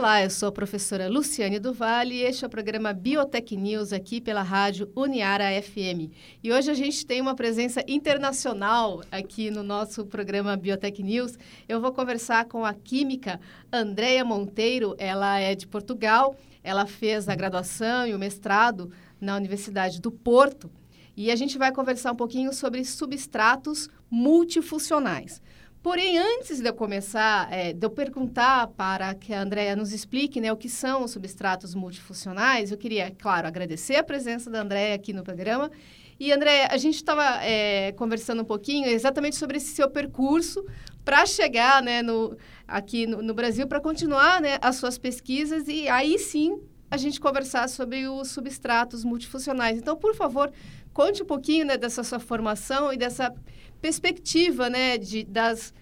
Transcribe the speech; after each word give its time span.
Olá, 0.00 0.22
eu 0.22 0.30
sou 0.30 0.48
a 0.48 0.52
professora 0.52 1.10
Luciane 1.10 1.58
Duval 1.58 2.06
e 2.06 2.22
este 2.22 2.42
é 2.42 2.46
o 2.46 2.50
programa 2.50 2.90
Biotech 2.90 3.54
News 3.54 3.92
aqui 3.92 4.18
pela 4.18 4.40
rádio 4.40 4.90
Uniara 4.96 5.44
FM. 5.60 6.10
E 6.42 6.50
hoje 6.50 6.70
a 6.70 6.74
gente 6.74 7.04
tem 7.04 7.20
uma 7.20 7.34
presença 7.34 7.84
internacional 7.86 9.02
aqui 9.12 9.50
no 9.50 9.62
nosso 9.62 10.06
programa 10.06 10.56
Biotech 10.56 11.02
News. 11.02 11.36
Eu 11.68 11.82
vou 11.82 11.92
conversar 11.92 12.46
com 12.46 12.64
a 12.64 12.72
química 12.72 13.38
Andréia 13.70 14.24
Monteiro, 14.24 14.94
ela 14.96 15.38
é 15.38 15.54
de 15.54 15.66
Portugal, 15.66 16.34
ela 16.64 16.86
fez 16.86 17.28
a 17.28 17.34
graduação 17.34 18.06
e 18.06 18.14
o 18.14 18.18
mestrado 18.18 18.90
na 19.20 19.36
Universidade 19.36 20.00
do 20.00 20.10
Porto. 20.10 20.70
E 21.14 21.30
a 21.30 21.36
gente 21.36 21.58
vai 21.58 21.72
conversar 21.72 22.12
um 22.12 22.16
pouquinho 22.16 22.54
sobre 22.54 22.82
substratos 22.86 23.90
multifuncionais. 24.10 25.42
Porém, 25.82 26.18
antes 26.18 26.60
de 26.60 26.68
eu 26.68 26.74
começar, 26.74 27.50
é, 27.50 27.72
de 27.72 27.86
eu 27.86 27.88
perguntar 27.88 28.66
para 28.68 29.14
que 29.14 29.32
a 29.32 29.40
Andrea 29.40 29.74
nos 29.74 29.92
explique 29.92 30.38
né, 30.38 30.52
o 30.52 30.56
que 30.56 30.68
são 30.68 31.04
os 31.04 31.12
substratos 31.12 31.74
multifuncionais, 31.74 32.70
eu 32.70 32.76
queria, 32.76 33.10
claro, 33.10 33.46
agradecer 33.46 33.96
a 33.96 34.04
presença 34.04 34.50
da 34.50 34.60
Andrea 34.60 34.94
aqui 34.94 35.14
no 35.14 35.22
programa. 35.22 35.70
E, 36.18 36.30
André, 36.32 36.68
a 36.70 36.76
gente 36.76 36.96
estava 36.96 37.42
é, 37.42 37.92
conversando 37.92 38.42
um 38.42 38.44
pouquinho 38.44 38.88
exatamente 38.88 39.36
sobre 39.36 39.56
esse 39.56 39.74
seu 39.74 39.88
percurso 39.88 40.62
para 41.02 41.24
chegar 41.24 41.82
né, 41.82 42.02
no, 42.02 42.36
aqui 42.68 43.06
no, 43.06 43.22
no 43.22 43.32
Brasil, 43.32 43.66
para 43.66 43.80
continuar 43.80 44.38
né, 44.38 44.58
as 44.60 44.76
suas 44.76 44.98
pesquisas 44.98 45.66
e 45.66 45.88
aí 45.88 46.18
sim 46.18 46.60
a 46.90 46.98
gente 46.98 47.18
conversar 47.18 47.70
sobre 47.70 48.06
os 48.06 48.28
substratos 48.32 49.02
multifuncionais. 49.02 49.78
Então, 49.78 49.96
por 49.96 50.14
favor, 50.14 50.52
conte 50.92 51.22
um 51.22 51.26
pouquinho 51.26 51.64
né, 51.64 51.78
dessa 51.78 52.04
sua 52.04 52.18
formação 52.18 52.92
e 52.92 52.98
dessa 52.98 53.32
perspectiva 53.80 54.68
né, 54.68 54.98
de, 54.98 55.24
das 55.24 55.72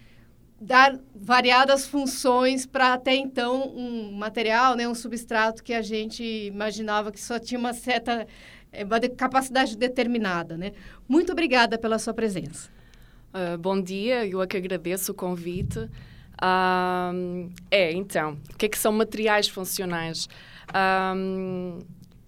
dar 0.59 0.99
variadas 1.15 1.87
funções 1.87 2.65
para 2.65 2.93
até 2.93 3.15
então 3.15 3.69
um 3.75 4.11
material, 4.11 4.75
né, 4.75 4.87
um 4.87 4.95
substrato 4.95 5.63
que 5.63 5.73
a 5.73 5.81
gente 5.81 6.23
imaginava 6.23 7.11
que 7.11 7.19
só 7.19 7.39
tinha 7.39 7.59
uma 7.59 7.73
certa 7.73 8.27
eh, 8.71 8.83
uma 8.83 8.99
capacidade 8.99 9.77
determinada. 9.77 10.57
Né? 10.57 10.73
Muito 11.07 11.31
obrigada 11.31 11.77
pela 11.77 11.97
sua 11.97 12.13
presença. 12.13 12.69
Uh, 13.33 13.57
bom 13.57 13.79
dia, 13.79 14.25
eu 14.25 14.41
é 14.41 14.47
que 14.47 14.57
agradeço 14.57 15.11
o 15.11 15.15
convite. 15.15 15.79
Uh, 15.79 17.51
é, 17.69 17.91
então, 17.91 18.37
o 18.51 18.57
que 18.57 18.65
é 18.65 18.69
que 18.69 18.77
são 18.77 18.91
materiais 18.91 19.47
funcionais? 19.47 20.27
Uh, 20.69 21.85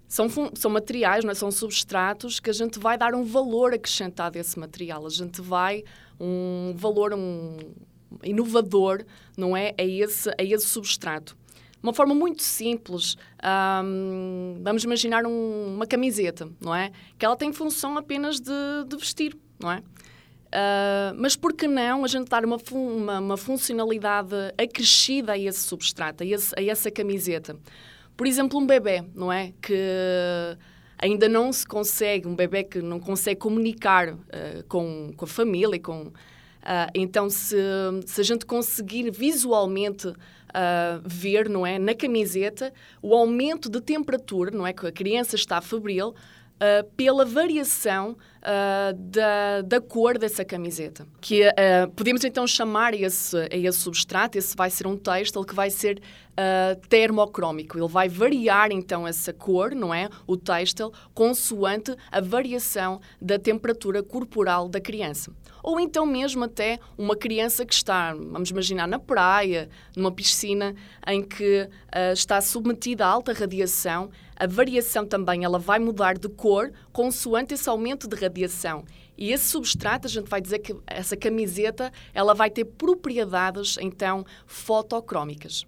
são, 0.08 0.28
são 0.54 0.70
materiais, 0.70 1.24
não 1.24 1.32
é? 1.32 1.34
são 1.34 1.50
substratos 1.50 2.40
que 2.40 2.50
a 2.50 2.54
gente 2.54 2.78
vai 2.78 2.98
dar 2.98 3.16
um 3.16 3.24
valor 3.24 3.74
acrescentado 3.74 4.38
a 4.38 4.42
esse 4.42 4.60
material. 4.60 5.06
A 5.06 5.10
gente 5.10 5.42
vai 5.42 5.84
um 6.20 6.74
valor 6.76 7.14
um 7.14 7.58
inovador, 8.24 9.04
não 9.38 9.56
é, 9.56 9.74
a 9.78 9.84
esse, 9.84 10.30
a 10.30 10.44
esse 10.44 10.68
substrato. 10.68 11.38
Uma 11.82 11.94
forma 11.94 12.14
muito 12.14 12.44
simples, 12.44 13.18
vamos 14.64 14.84
imaginar 14.84 15.26
um, 15.26 15.76
uma 15.76 15.88
camiseta, 15.88 16.48
não 16.62 16.76
é? 16.76 16.92
Que 17.18 17.26
ela 17.26 17.36
tem 17.36 17.52
função 17.52 17.98
apenas 17.98 18.40
de, 18.40 18.52
de 18.88 18.96
vestir, 18.96 19.36
não 19.60 19.72
é? 19.72 19.82
Uh, 20.52 21.16
mas 21.16 21.38
por 21.38 21.54
que 21.54 21.66
não 21.66 22.04
a 22.04 22.08
gente 22.08 22.28
dar 22.28 22.44
uma, 22.44 22.58
uma, 22.72 23.20
uma 23.20 23.38
funcionalidade 23.38 24.36
acrescida 24.58 25.32
a 25.32 25.38
esse 25.38 25.60
substrato, 25.60 26.24
a, 26.24 26.26
esse, 26.26 26.54
a 26.58 26.62
essa 26.62 26.92
camiseta? 26.92 27.58
Por 28.18 28.28
exemplo, 28.28 28.60
um 28.60 28.68
bebê, 28.68 29.04
não 29.16 29.32
é? 29.32 29.54
Que 29.62 29.76
ainda 30.98 31.28
não 31.28 31.52
se 31.52 31.66
consegue, 31.66 32.28
um 32.28 32.36
bebê 32.36 32.64
que 32.66 32.82
não 32.82 33.00
consegue 33.00 33.40
comunicar 33.40 34.14
uh, 34.14 34.18
com, 34.68 35.14
com 35.16 35.26
a 35.26 35.28
família, 35.28 35.80
com, 35.80 36.12
uh, 36.64 36.92
então 36.94 37.30
se, 37.30 37.56
se 38.06 38.22
a 38.22 38.24
gente 38.24 38.46
conseguir 38.46 39.12
visualmente 39.12 40.08
uh, 40.08 41.02
ver, 41.04 41.50
não 41.50 41.66
é, 41.66 41.80
na 41.80 41.94
camiseta, 41.94 42.74
o 43.02 43.16
aumento 43.16 43.70
de 43.70 43.82
temperatura, 43.82 44.52
não 44.52 44.66
é, 44.66 44.74
que 44.74 44.86
a 44.86 44.92
criança 44.92 45.36
está 45.36 45.62
febril, 45.62 46.14
Uh, 46.62 46.86
pela 46.96 47.26
variação 47.26 48.16
uh, 48.42 48.94
da, 48.94 49.62
da 49.62 49.82
cor 49.82 50.18
dessa 50.18 50.44
camiseta. 50.44 51.08
Que 51.20 51.48
uh, 51.48 51.90
podemos 51.96 52.24
então 52.24 52.46
chamar 52.46 52.94
esse, 52.94 53.38
esse 53.52 53.78
substrato, 53.80 54.38
esse 54.38 54.56
vai 54.56 54.70
ser 54.70 54.88
um 54.88 54.98
texto 54.98 55.44
que 55.44 55.56
vai 55.56 55.70
ser 55.70 56.02
termocrómico. 56.90 57.78
Ele 57.78 57.88
vai 57.88 58.10
variar 58.10 58.72
então 58.72 59.08
essa 59.08 59.32
cor, 59.32 59.76
não 59.76 59.94
é? 59.94 60.10
O 60.26 60.36
têxtil, 60.36 60.92
consoante 61.14 61.96
a 62.12 62.20
variação 62.20 63.00
da 63.22 63.38
temperatura 63.38 64.02
corporal 64.02 64.68
da 64.68 64.82
criança. 64.82 65.32
Ou 65.62 65.80
então 65.80 66.06
mesmo 66.06 66.44
até 66.44 66.80
uma 66.98 67.16
criança 67.16 67.66
que 67.66 67.74
está, 67.74 68.14
vamos 68.14 68.50
imaginar, 68.50 68.88
na 68.88 68.98
praia, 68.98 69.70
numa 69.96 70.12
piscina, 70.12 70.74
em 71.06 71.22
que 71.22 71.64
uh, 71.64 72.14
está 72.14 72.42
submetida 72.42 73.06
a 73.06 73.10
alta 73.10 73.34
radiação, 73.34 74.10
a 74.36 74.48
variação 74.48 75.06
também 75.06 75.44
ela 75.44 75.60
vai 75.60 75.78
mudar 75.78 76.18
de 76.18 76.28
cor 76.28 76.72
consoante 76.92 77.54
esse 77.54 77.70
aumento 77.70 78.08
de 78.08 78.16
radiação. 78.16 78.84
E 79.18 79.32
esse 79.32 79.46
substrato, 79.46 80.08
a 80.08 80.10
gente 80.10 80.30
vai 80.30 80.42
dizer 80.42 80.60
que 80.60 80.76
essa 80.88 81.16
camiseta, 81.16 81.92
ela 82.14 82.34
vai 82.34 82.50
ter 82.50 82.66
propriedades, 82.66 83.78
então, 83.80 84.26
fotocrómicas. 84.46 85.66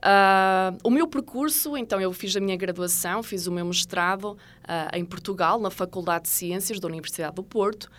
Uh, 0.00 0.78
o 0.82 0.90
meu 0.90 1.06
percurso, 1.06 1.76
então, 1.76 2.00
eu 2.00 2.10
fiz 2.12 2.34
a 2.34 2.40
minha 2.40 2.56
graduação, 2.56 3.22
fiz 3.22 3.46
o 3.46 3.52
meu 3.52 3.66
mestrado 3.66 4.32
uh, 4.32 4.96
em 4.96 5.04
Portugal, 5.04 5.60
na 5.60 5.70
Faculdade 5.70 6.24
de 6.24 6.30
Ciências 6.30 6.80
da 6.80 6.88
Universidade 6.88 7.34
do 7.34 7.42
Porto, 7.42 7.90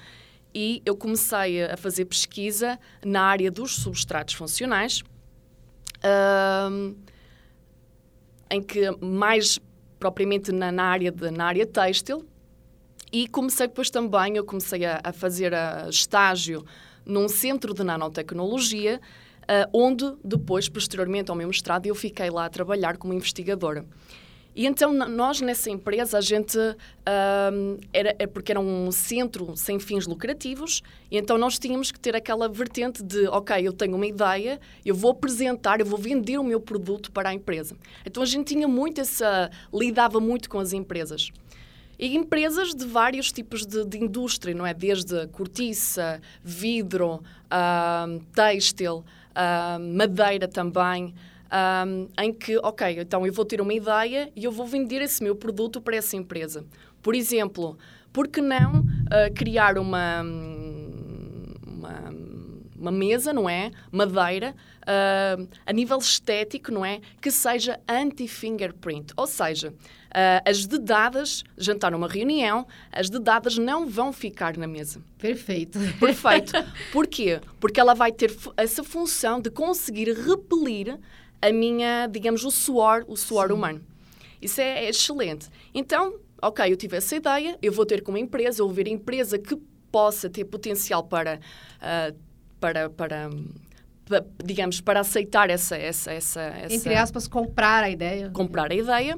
e 0.54 0.82
eu 0.84 0.98
comecei 0.98 1.64
a 1.64 1.78
fazer 1.78 2.06
pesquisa 2.06 2.80
na 3.06 3.22
área 3.22 3.52
dos 3.52 3.76
substratos 3.76 4.34
funcionais, 4.34 5.04
uh, 6.04 6.96
em 8.50 8.62
que 8.62 8.90
mais 9.00 9.60
propriamente 10.00 10.52
na, 10.52 10.72
na 10.72 10.86
área 10.86 11.12
de, 11.12 11.30
na 11.30 11.46
área 11.46 11.66
têxtil, 11.68 12.26
e 13.12 13.28
comecei 13.28 13.68
depois 13.68 13.90
também, 13.90 14.38
eu 14.38 14.46
comecei 14.46 14.86
a, 14.86 15.02
a 15.04 15.12
fazer 15.12 15.54
a 15.54 15.88
estágio 15.90 16.66
num 17.06 17.28
centro 17.28 17.74
de 17.74 17.84
nanotecnologia, 17.84 19.02
uh, 19.42 19.70
onde 19.74 20.14
depois, 20.24 20.70
posteriormente 20.70 21.30
ao 21.30 21.36
meu 21.36 21.48
mestrado, 21.48 21.86
eu 21.86 21.96
fiquei 21.96 22.30
lá 22.30 22.46
a 22.46 22.50
trabalhar 22.50 22.98
como 22.98 23.14
investigadora. 23.14 23.86
E 24.54 24.66
então 24.66 24.92
nós 24.92 25.40
nessa 25.40 25.70
empresa 25.70 26.18
a 26.18 26.22
gente 26.22 26.58
uh, 26.58 27.80
era 27.94 28.14
é 28.20 28.28
porque 28.28 28.52
era 28.52 28.60
um 28.60 28.92
centro 28.92 29.56
sem 29.56 29.80
fins 29.80 30.06
lucrativos 30.06 30.82
e 31.10 31.18
então 31.18 31.38
nós 31.38 31.58
tínhamos 31.58 31.90
que 31.90 31.98
ter 31.98 32.18
aquela 32.18 32.50
vertente 32.50 33.02
de 33.02 33.28
ok 33.28 33.66
eu 33.66 33.72
tenho 33.72 33.96
uma 33.96 34.06
ideia 34.06 34.60
eu 34.86 34.94
vou 34.94 35.12
apresentar 35.12 35.80
eu 35.80 35.86
vou 35.86 35.98
vender 35.98 36.38
o 36.38 36.44
meu 36.44 36.60
produto 36.60 37.14
para 37.14 37.30
a 37.30 37.34
empresa 37.34 37.78
então 38.06 38.22
a 38.22 38.26
gente 38.26 38.54
tinha 38.54 38.68
muito 38.68 39.00
essa 39.00 39.50
lidava 39.74 40.20
muito 40.20 40.50
com 40.50 40.60
as 40.60 40.74
empresas 40.74 41.32
e 42.02 42.18
empresas 42.18 42.74
de 42.74 42.84
vários 42.84 43.32
tipos 43.32 43.64
de, 43.64 43.86
de 43.86 44.00
indústria 44.00 44.56
não 44.56 44.66
é 44.66 44.74
desde 44.74 45.28
cortiça 45.28 46.20
vidro 46.44 47.22
uh, 47.46 48.20
têxtil 48.34 49.06
uh, 49.32 49.80
madeira 49.96 50.48
também, 50.48 51.14
um, 51.86 52.08
em 52.20 52.34
que, 52.34 52.58
ok, 52.58 53.02
então 53.02 53.24
eu 53.24 53.32
vou 53.32 53.46
ter 53.46 53.62
uma 53.62 53.74
ideia 53.74 54.32
e 54.36 54.44
eu 54.44 54.52
vou 54.52 54.66
vender 54.66 55.02
esse 55.04 55.22
meu 55.22 55.36
produto 55.36 55.80
para 55.80 55.96
essa 55.96 56.16
empresa. 56.16 56.66
Por 57.04 57.14
exemplo, 57.14 57.78
por 58.12 58.28
que 58.28 58.42
não 58.42 58.80
uh, 58.80 59.34
criar 59.36 59.78
uma, 59.78 60.24
uma, 61.68 62.14
uma, 62.80 62.92
mesa, 62.92 63.32
não 63.32 63.48
é? 63.48 63.72
Madeira, 63.92 64.56
uh, 64.82 65.48
a 65.66 65.74
nível 65.74 65.98
estético, 65.98 66.72
não 66.72 66.86
é? 66.86 67.00
Que 67.22 67.32
seja 67.32 67.80
anti-fingerprint. 67.88 69.14
Ou 69.16 69.28
seja, 69.28 69.74
Uh, 70.12 70.44
as 70.46 70.66
dedadas, 70.66 71.42
jantar 71.58 71.94
numa 71.94 72.06
reunião, 72.06 72.68
as 72.92 73.10
dedadas 73.10 73.58
não 73.58 73.88
vão 73.88 74.12
ficar 74.12 74.58
na 74.58 74.68
mesa. 74.68 75.02
Perfeito. 75.18 75.80
Perfeito. 76.02 76.52
Porquê? 76.92 77.40
Porque 77.62 77.80
ela 77.80 77.94
vai 77.94 78.12
ter 78.12 78.30
essa 78.58 78.84
função 78.84 79.40
de 79.40 79.50
conseguir 79.50 80.12
repelir 80.12 81.00
a 81.42 81.50
minha, 81.54 82.08
digamos, 82.08 82.44
o 82.44 82.52
suor, 82.52 83.06
o 83.08 83.16
suor 83.16 83.48
Sim. 83.48 83.54
humano. 83.54 83.82
Isso 84.42 84.60
é, 84.60 84.84
é, 84.84 84.90
excelente. 84.90 85.48
Então, 85.74 86.20
ok, 86.42 86.70
eu 86.70 86.76
tive 86.76 86.98
essa 86.98 87.16
ideia, 87.16 87.58
eu 87.62 87.72
vou 87.72 87.86
ter 87.86 88.02
com 88.04 88.12
uma 88.12 88.20
empresa, 88.20 88.62
ou 88.64 88.70
ver 88.70 88.88
a 88.88 88.90
empresa 88.90 89.40
que 89.40 89.56
possa 89.90 90.30
ter 90.30 90.44
potencial 90.44 91.04
para, 91.04 91.40
uh, 91.78 92.18
para, 92.60 92.90
para 92.90 93.30
digamos, 94.44 94.82
para 94.82 95.00
aceitar 95.00 95.50
essa, 95.50 95.76
essa, 95.76 96.12
essa, 96.12 96.42
essa... 96.42 96.76
Entre 96.76 96.96
aspas, 96.96 97.28
comprar 97.28 97.84
a 97.84 97.90
ideia. 97.90 98.30
Comprar 98.32 98.72
a 98.72 98.76
ideia 98.76 99.18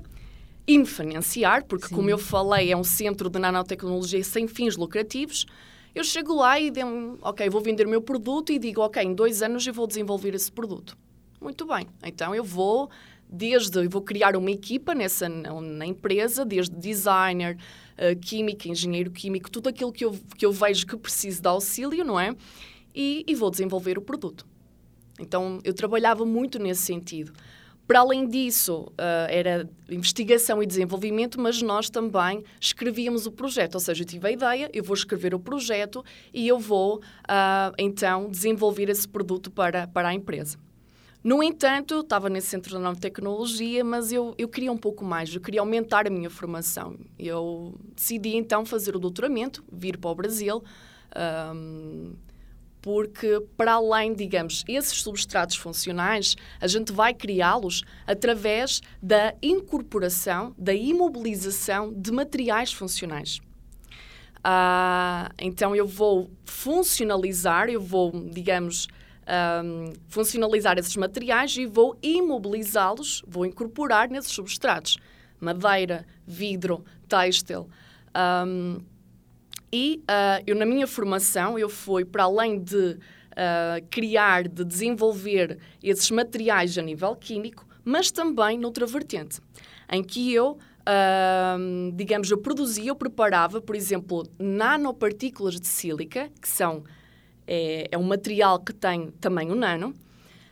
e 0.65 0.77
me 0.77 0.85
financiar, 0.85 1.65
porque, 1.65 1.87
Sim. 1.87 1.95
como 1.95 2.09
eu 2.09 2.17
falei, 2.17 2.71
é 2.71 2.77
um 2.77 2.83
centro 2.83 3.29
de 3.29 3.39
nanotecnologia 3.39 4.23
sem 4.23 4.47
fins 4.47 4.77
lucrativos. 4.77 5.45
Eu 5.93 6.03
chego 6.03 6.33
lá 6.33 6.59
e 6.59 6.71
digo, 6.71 7.17
ok, 7.21 7.49
vou 7.49 7.61
vender 7.61 7.85
o 7.85 7.89
meu 7.89 8.01
produto 8.01 8.51
e 8.51 8.57
digo, 8.57 8.81
ok, 8.81 9.03
em 9.03 9.13
dois 9.13 9.41
anos 9.41 9.65
eu 9.67 9.73
vou 9.73 9.85
desenvolver 9.85 10.33
esse 10.33 10.51
produto. 10.51 10.97
Muito 11.39 11.65
bem, 11.67 11.87
então 12.03 12.33
eu 12.33 12.43
vou 12.43 12.89
desde 13.29 13.83
eu 13.83 13.89
vou 13.89 14.01
criar 14.01 14.35
uma 14.35 14.51
equipa 14.51 14.93
nessa 14.93 15.27
na 15.27 15.85
empresa, 15.85 16.45
desde 16.45 16.75
designer, 16.75 17.57
uh, 17.97 18.17
química, 18.19 18.69
engenheiro 18.69 19.11
químico, 19.11 19.49
tudo 19.49 19.69
aquilo 19.69 19.91
que 19.91 20.05
eu, 20.05 20.17
que 20.37 20.45
eu 20.45 20.51
vejo 20.51 20.85
que 20.85 20.95
preciso 20.95 21.41
de 21.41 21.47
auxílio, 21.47 22.05
não 22.05 22.19
é? 22.19 22.35
E, 22.95 23.25
e 23.27 23.33
vou 23.33 23.49
desenvolver 23.49 23.97
o 23.97 24.01
produto. 24.01 24.45
Então 25.19 25.59
eu 25.63 25.73
trabalhava 25.73 26.25
muito 26.25 26.59
nesse 26.59 26.81
sentido. 26.81 27.33
Para 27.85 27.99
além 27.99 28.27
disso, 28.27 28.87
uh, 28.91 29.27
era 29.29 29.69
investigação 29.89 30.63
e 30.63 30.65
desenvolvimento, 30.65 31.39
mas 31.39 31.61
nós 31.61 31.89
também 31.89 32.43
escrevíamos 32.59 33.25
o 33.25 33.31
projeto. 33.31 33.75
Ou 33.75 33.81
seja, 33.81 34.03
eu 34.03 34.07
tive 34.07 34.27
a 34.27 34.31
ideia, 34.31 34.69
eu 34.73 34.83
vou 34.83 34.93
escrever 34.93 35.35
o 35.35 35.39
projeto 35.39 36.03
e 36.33 36.47
eu 36.47 36.57
vou, 36.57 36.97
uh, 36.97 37.73
então, 37.77 38.29
desenvolver 38.29 38.89
esse 38.89 39.05
produto 39.07 39.51
para, 39.51 39.85
para 39.85 40.07
a 40.07 40.13
empresa. 40.13 40.57
No 41.21 41.43
entanto, 41.43 41.99
estava 41.99 42.29
nesse 42.29 42.47
centro 42.47 42.75
de 42.75 42.81
nova 42.81 42.99
tecnologia, 42.99 43.83
mas 43.83 44.11
eu, 44.11 44.33
eu 44.37 44.47
queria 44.47 44.71
um 44.71 44.77
pouco 44.77 45.03
mais, 45.03 45.33
eu 45.33 45.41
queria 45.41 45.59
aumentar 45.59 46.07
a 46.07 46.09
minha 46.09 46.29
formação. 46.29 46.97
Eu 47.19 47.75
decidi 47.95 48.35
então 48.35 48.65
fazer 48.65 48.95
o 48.95 48.99
doutoramento, 48.99 49.63
vir 49.71 49.97
para 49.97 50.09
o 50.09 50.15
Brasil. 50.15 50.63
Ah, 51.11 51.53
porque, 52.83 53.41
para 53.55 53.75
além, 53.75 54.13
digamos, 54.13 54.65
esses 54.67 55.01
substratos 55.01 55.55
funcionais, 55.55 56.35
a 56.59 56.67
gente 56.67 56.91
vai 56.91 57.13
criá-los 57.13 57.81
através 58.05 58.81
da 59.01 59.33
incorporação, 59.41 60.53
da 60.57 60.73
imobilização 60.73 61.93
de 61.93 62.11
materiais 62.11 62.73
funcionais. 62.73 63.39
Ah, 64.43 65.31
então, 65.39 65.73
eu 65.73 65.87
vou 65.87 66.29
funcionalizar, 66.43 67.69
eu 67.69 67.79
vou, 67.79 68.11
digamos, 68.29 68.89
um, 69.63 69.93
funcionalizar 70.09 70.77
esses 70.77 70.97
materiais 70.97 71.55
e 71.55 71.65
vou 71.65 71.97
imobilizá-los, 72.03 73.23
vou 73.25 73.45
incorporar 73.45 74.09
nesses 74.09 74.33
substratos. 74.33 74.97
Madeira, 75.39 76.05
vidro, 76.27 76.83
têxtil. 77.07 77.69
Um, 78.45 78.81
e 79.75 80.03
uh, 80.03 80.43
eu, 80.45 80.55
na 80.55 80.67
minha 80.67 80.85
formação, 80.85 81.57
eu 81.57 81.67
fui 81.67 82.05
para 82.05 82.25
além 82.25 82.59
de 82.59 82.75
uh, 82.77 83.83
criar, 83.89 84.47
de 84.47 84.63
desenvolver 84.63 85.57
esses 85.81 86.11
materiais 86.11 86.77
a 86.77 86.81
nível 86.83 87.15
químico, 87.15 87.65
mas 87.83 88.11
também 88.11 88.55
noutra 88.55 88.85
vertente, 88.85 89.41
em 89.91 90.03
que 90.03 90.31
eu, 90.31 90.59
uh, 90.81 91.91
digamos, 91.95 92.29
eu 92.29 92.37
produzia, 92.37 92.89
eu 92.89 92.95
preparava, 92.95 93.59
por 93.59 93.75
exemplo, 93.75 94.27
nanopartículas 94.37 95.59
de 95.59 95.65
sílica, 95.65 96.29
que 96.39 96.47
são, 96.47 96.83
é, 97.47 97.87
é 97.91 97.97
um 97.97 98.03
material 98.03 98.59
que 98.59 98.73
tem 98.73 99.07
tamanho 99.19 99.55
nano, 99.55 99.91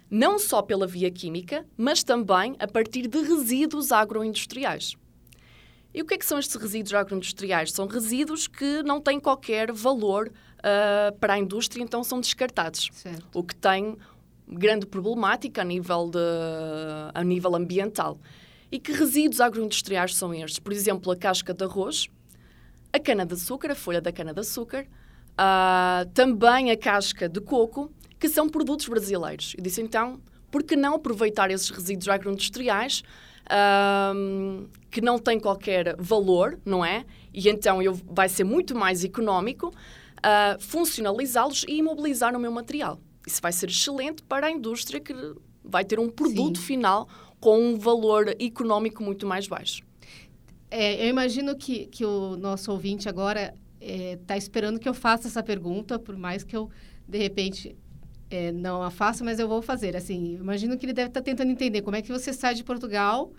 não 0.09 0.39
só 0.39 0.63
pela 0.63 0.88
via 0.88 1.12
química, 1.12 1.63
mas 1.77 2.03
também 2.03 2.56
a 2.57 2.67
partir 2.67 3.07
de 3.07 3.21
resíduos 3.21 3.91
agroindustriais. 3.91 4.97
E 5.93 6.01
o 6.01 6.05
que 6.05 6.13
é 6.13 6.17
que 6.17 6.25
são 6.25 6.39
estes 6.39 6.55
resíduos 6.55 6.93
agroindustriais? 6.93 7.71
São 7.71 7.85
resíduos 7.85 8.47
que 8.47 8.81
não 8.83 9.01
têm 9.01 9.19
qualquer 9.19 9.71
valor 9.71 10.31
uh, 10.59 11.17
para 11.19 11.33
a 11.33 11.39
indústria, 11.39 11.83
então 11.83 12.03
são 12.03 12.21
descartados. 12.21 12.89
Certo. 12.93 13.27
O 13.33 13.43
que 13.43 13.55
tem 13.55 13.97
grande 14.47 14.85
problemática 14.85 15.61
a 15.61 15.65
nível, 15.65 16.09
de, 16.09 16.19
a 17.13 17.23
nível 17.23 17.55
ambiental. 17.55 18.19
E 18.71 18.79
que 18.79 18.91
resíduos 18.91 19.41
agroindustriais 19.41 20.15
são 20.15 20.33
estes? 20.33 20.59
Por 20.59 20.71
exemplo, 20.71 21.11
a 21.11 21.15
casca 21.15 21.53
de 21.53 21.63
arroz, 21.63 22.07
a 22.93 22.99
cana-de-açúcar, 22.99 23.71
a 23.71 23.75
folha 23.75 24.01
da 24.01 24.11
cana-de-açúcar, 24.11 24.85
uh, 25.33 26.09
também 26.13 26.71
a 26.71 26.77
casca 26.77 27.27
de 27.27 27.41
coco, 27.41 27.91
que 28.17 28.29
são 28.29 28.47
produtos 28.47 28.88
brasileiros. 28.88 29.55
Eu 29.57 29.63
disse 29.63 29.81
então, 29.81 30.21
por 30.49 30.63
que 30.63 30.75
não 30.75 30.95
aproveitar 30.95 31.51
esses 31.51 31.69
resíduos 31.69 32.07
agroindustriais 32.07 33.03
um, 34.15 34.68
que 34.89 35.01
não 35.01 35.19
tem 35.19 35.39
qualquer 35.39 35.95
valor, 35.98 36.59
não 36.65 36.83
é? 36.83 37.06
E 37.33 37.50
então 37.50 37.81
eu, 37.81 37.94
vai 37.94 38.30
ser 38.30 38.44
muito 38.44 38.75
mais 38.75 39.03
económico 39.03 39.68
uh, 39.68 40.62
funcionalizá-los 40.62 41.65
e 41.68 41.77
imobilizar 41.77 42.36
o 42.36 42.39
meu 42.39 42.51
material. 42.51 43.00
Isso 43.25 43.42
vai 43.42 43.51
ser 43.51 43.69
excelente 43.69 44.24
para 44.24 44.48
a 44.48 44.51
indústria 44.51 45.00
que 45.00 45.13
vai 45.63 45.86
ter 45.86 46.00
um 46.00 46.09
produto 46.09 46.59
Sim. 46.59 46.65
final 46.65 47.07
com 47.39 47.59
um 47.59 47.77
valor 47.77 48.30
económico 48.39 49.03
muito 49.03 49.25
mais 49.27 49.48
baixo. 49.48 49.83
É, 50.69 51.03
eu 51.03 51.09
imagino 51.09 51.56
que, 51.56 51.88
que 51.88 52.06
o 52.06 52.38
nosso 52.38 52.71
ouvinte 52.71 53.09
agora 53.09 53.53
está 53.80 54.36
é, 54.36 54.38
esperando 54.38 54.80
que 54.80 54.88
eu 54.88 54.94
faça 54.94 55.27
essa 55.27 55.44
pergunta, 55.44 56.00
por 56.00 56.15
mais 56.15 56.44
que 56.44 56.56
eu, 56.56 56.69
de 57.07 57.18
repente, 57.18 57.75
é, 58.30 58.51
não 58.51 58.81
a 58.81 58.89
faça, 58.89 59.24
mas 59.24 59.39
eu 59.39 59.48
vou 59.48 59.62
fazer. 59.62 59.95
Assim, 59.95 60.36
imagino 60.36 60.77
que 60.77 60.86
ele 60.86 60.94
deve 60.94 61.09
estar 61.09 61.19
tá 61.19 61.25
tentando 61.25 61.51
entender 61.51 61.81
como 61.81 61.95
é 61.95 62.01
que 62.01 62.12
você 62.12 62.31
sai 62.31 62.53
de 62.53 62.63
Portugal 62.63 63.31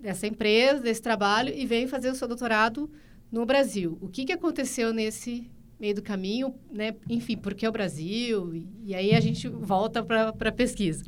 dessa 0.00 0.26
empresa, 0.26 0.82
desse 0.82 1.02
trabalho, 1.02 1.52
e 1.54 1.66
veio 1.66 1.88
fazer 1.88 2.10
o 2.10 2.14
seu 2.14 2.26
doutorado 2.26 2.90
no 3.30 3.44
Brasil. 3.44 3.98
O 4.00 4.08
que, 4.08 4.24
que 4.24 4.32
aconteceu 4.32 4.92
nesse 4.92 5.50
meio 5.78 5.94
do 5.94 6.02
caminho, 6.02 6.54
né? 6.70 6.94
Enfim, 7.08 7.36
por 7.36 7.54
que 7.54 7.66
o 7.66 7.72
Brasil? 7.72 8.54
E, 8.84 8.94
aí 8.94 9.14
a 9.14 9.20
gente 9.20 9.48
volta 9.48 10.02
para 10.02 10.28
a 10.28 10.52
pesquisa. 10.52 11.04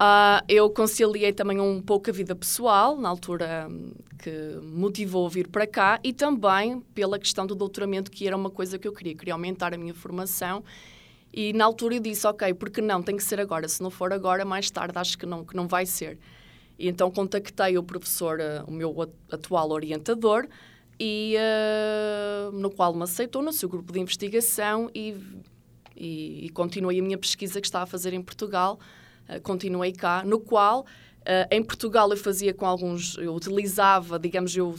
Uh, 0.00 0.40
eu 0.48 0.70
conciliei 0.70 1.30
também 1.30 1.60
um 1.60 1.80
pouco 1.80 2.08
a 2.08 2.12
vida 2.12 2.34
pessoal, 2.34 2.96
na 2.96 3.08
altura 3.08 3.68
hum, 3.70 3.92
que 4.18 4.58
motivou 4.62 5.28
vir 5.28 5.46
para 5.46 5.66
cá, 5.66 6.00
e 6.02 6.12
também 6.12 6.80
pela 6.94 7.18
questão 7.18 7.46
do 7.46 7.54
doutoramento, 7.54 8.10
que 8.10 8.26
era 8.26 8.34
uma 8.34 8.50
coisa 8.50 8.78
que 8.78 8.88
eu 8.88 8.92
queria. 8.92 9.14
Queria 9.14 9.34
aumentar 9.34 9.74
a 9.74 9.78
minha 9.78 9.92
formação. 9.94 10.64
E 11.32 11.52
na 11.52 11.66
altura 11.66 11.96
eu 11.96 12.00
disse, 12.00 12.26
ok, 12.26 12.54
porque 12.54 12.80
não, 12.80 13.02
tem 13.02 13.16
que 13.16 13.22
ser 13.22 13.38
agora. 13.38 13.68
Se 13.68 13.82
não 13.82 13.90
for 13.90 14.12
agora, 14.12 14.44
mais 14.44 14.70
tarde 14.70 14.98
acho 14.98 15.18
que 15.18 15.26
não, 15.26 15.44
que 15.44 15.54
não 15.54 15.68
vai 15.68 15.84
ser. 15.84 16.18
E 16.80 16.88
então 16.88 17.10
contactei 17.10 17.76
o 17.76 17.82
professor, 17.82 18.40
eh, 18.40 18.64
o 18.66 18.70
meu 18.70 18.96
atual 19.30 19.70
orientador, 19.70 20.48
e, 20.98 21.34
uh, 21.36 22.52
no 22.52 22.70
qual 22.70 22.94
me 22.94 23.02
aceitou 23.02 23.42
no 23.42 23.52
seu 23.52 23.68
grupo 23.68 23.92
de 23.92 24.00
investigação 24.00 24.90
e, 24.94 25.14
e, 25.94 26.46
e, 26.46 26.48
continuei 26.50 26.98
a 26.98 27.02
minha 27.02 27.18
pesquisa 27.18 27.60
que 27.60 27.66
estava 27.66 27.84
a 27.84 27.86
fazer 27.86 28.14
em 28.14 28.22
Portugal. 28.22 28.78
Uh, 29.28 29.40
continuei 29.42 29.92
cá, 29.92 30.22
no 30.24 30.40
qual, 30.40 30.80
uh, 30.80 31.46
em 31.50 31.62
Portugal, 31.62 32.10
eu 32.10 32.16
fazia 32.16 32.54
com 32.54 32.64
alguns, 32.64 33.18
eu 33.18 33.34
utilizava, 33.34 34.18
digamos, 34.18 34.56
eu 34.56 34.74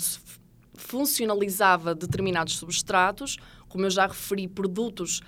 funcionalizava 0.73 1.93
determinados 1.93 2.55
substratos, 2.57 3.37
como 3.69 3.85
eu 3.85 3.91
já 3.91 4.07
referi, 4.07 4.47
produtos 4.47 5.21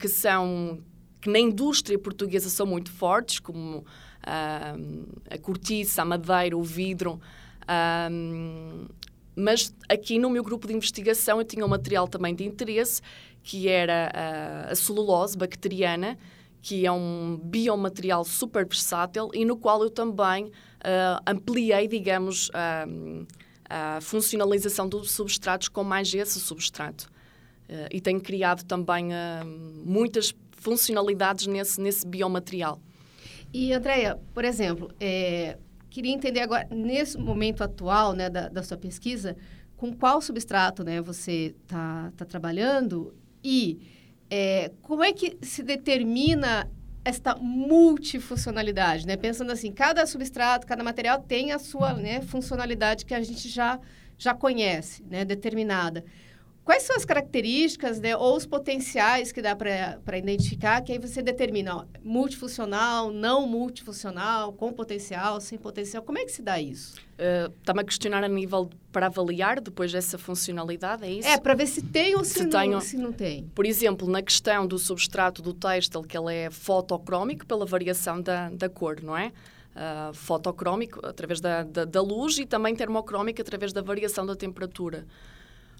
que 0.00 0.08
são 0.08 0.82
que 1.20 1.30
na 1.30 1.38
indústria 1.38 1.98
portuguesa 1.98 2.48
são 2.48 2.66
muito 2.66 2.90
fortes, 2.90 3.38
como 3.38 3.84
a 4.22 5.38
cortiça, 5.38 6.02
a 6.02 6.04
madeira, 6.04 6.56
o 6.56 6.62
vidro. 6.62 7.20
Mas 9.34 9.74
aqui 9.88 10.18
no 10.18 10.28
meu 10.28 10.42
grupo 10.42 10.66
de 10.66 10.74
investigação 10.74 11.38
eu 11.38 11.44
tinha 11.44 11.64
um 11.64 11.68
material 11.68 12.06
também 12.06 12.34
de 12.34 12.44
interesse, 12.44 13.00
que 13.42 13.68
era 13.68 14.10
a, 14.12 14.72
a 14.72 14.74
celulose 14.74 15.36
bacteriana, 15.36 16.18
que 16.62 16.84
é 16.84 16.92
um 16.92 17.40
biomaterial 17.42 18.24
super 18.24 18.66
versátil 18.66 19.30
e 19.32 19.44
no 19.44 19.56
qual 19.56 19.82
eu 19.82 19.90
também 19.90 20.46
uh, 20.46 20.50
ampliei, 21.26 21.88
digamos, 21.88 22.50
uh, 22.50 23.26
a 23.68 24.00
funcionalização 24.00 24.88
dos 24.88 25.10
substratos 25.10 25.68
com 25.68 25.82
mais 25.82 26.12
esse 26.12 26.38
substrato. 26.38 27.10
Uh, 27.68 27.88
e 27.90 28.00
tenho 28.00 28.20
criado 28.20 28.64
também 28.64 29.08
muitas 29.84 30.34
funcionalidades 30.52 31.46
nesse, 31.46 31.80
nesse 31.80 32.06
biomaterial. 32.06 32.80
E, 33.52 33.72
Andréia, 33.72 34.18
por 34.32 34.44
exemplo, 34.44 34.90
é, 35.00 35.58
queria 35.88 36.12
entender 36.12 36.40
agora, 36.40 36.66
nesse 36.70 37.18
momento 37.18 37.62
atual 37.64 38.12
né, 38.12 38.30
da, 38.30 38.48
da 38.48 38.62
sua 38.62 38.76
pesquisa, 38.76 39.36
com 39.76 39.92
qual 39.92 40.20
substrato 40.20 40.84
né, 40.84 41.00
você 41.00 41.54
está 41.62 42.12
tá 42.16 42.24
trabalhando 42.24 43.14
e 43.42 43.80
é, 44.30 44.70
como 44.82 45.02
é 45.02 45.12
que 45.12 45.36
se 45.42 45.62
determina 45.62 46.70
esta 47.04 47.34
multifuncionalidade, 47.34 49.06
né? 49.06 49.16
Pensando 49.16 49.50
assim, 49.50 49.72
cada 49.72 50.06
substrato, 50.06 50.66
cada 50.66 50.84
material 50.84 51.18
tem 51.20 51.50
a 51.50 51.58
sua 51.58 51.94
né, 51.94 52.20
funcionalidade 52.20 53.06
que 53.06 53.14
a 53.14 53.22
gente 53.22 53.48
já, 53.48 53.80
já 54.18 54.34
conhece, 54.34 55.02
né, 55.04 55.24
determinada. 55.24 56.04
Quais 56.70 56.84
são 56.84 56.94
as 56.94 57.04
características 57.04 57.98
né, 57.98 58.16
ou 58.16 58.36
os 58.36 58.46
potenciais 58.46 59.32
que 59.32 59.42
dá 59.42 59.56
para 59.56 60.16
identificar, 60.16 60.80
que 60.82 60.92
aí 60.92 61.00
você 61.00 61.20
determina 61.20 61.78
ó, 61.78 61.84
multifuncional, 62.00 63.10
não 63.10 63.44
multifuncional, 63.44 64.52
com 64.52 64.72
potencial, 64.72 65.40
sem 65.40 65.58
potencial? 65.58 66.00
Como 66.00 66.16
é 66.18 66.24
que 66.24 66.30
se 66.30 66.42
dá 66.42 66.60
isso? 66.60 66.94
Uh, 67.18 67.52
Está-me 67.58 67.80
a 67.80 67.84
questionar 67.84 68.22
a 68.22 68.28
nível 68.28 68.70
para 68.92 69.06
avaliar 69.06 69.60
depois 69.60 69.90
dessa 69.90 70.16
funcionalidade, 70.16 71.02
é 71.02 71.10
isso? 71.10 71.26
É, 71.26 71.38
para 71.38 71.54
ver 71.54 71.66
se 71.66 71.82
tem 71.82 72.14
ou 72.14 72.22
se, 72.22 72.34
se, 72.34 72.44
não, 72.44 72.50
tenho, 72.50 72.80
se 72.80 72.96
não 72.96 73.12
tem. 73.12 73.50
Por 73.52 73.66
exemplo, 73.66 74.08
na 74.08 74.22
questão 74.22 74.64
do 74.64 74.78
substrato 74.78 75.42
do 75.42 75.52
têxtil, 75.52 76.02
que 76.02 76.16
ele 76.16 76.32
é 76.32 76.50
fotocrómico 76.50 77.44
pela 77.46 77.66
variação 77.66 78.22
da, 78.22 78.48
da 78.48 78.68
cor, 78.68 79.02
não 79.02 79.16
é? 79.16 79.32
Uh, 79.74 80.14
fotocrómico 80.14 81.04
através 81.04 81.40
da, 81.40 81.64
da, 81.64 81.84
da 81.84 82.00
luz 82.00 82.38
e 82.38 82.46
também 82.46 82.76
termocrómico 82.76 83.42
através 83.42 83.72
da 83.72 83.82
variação 83.82 84.24
da 84.24 84.36
temperatura. 84.36 85.04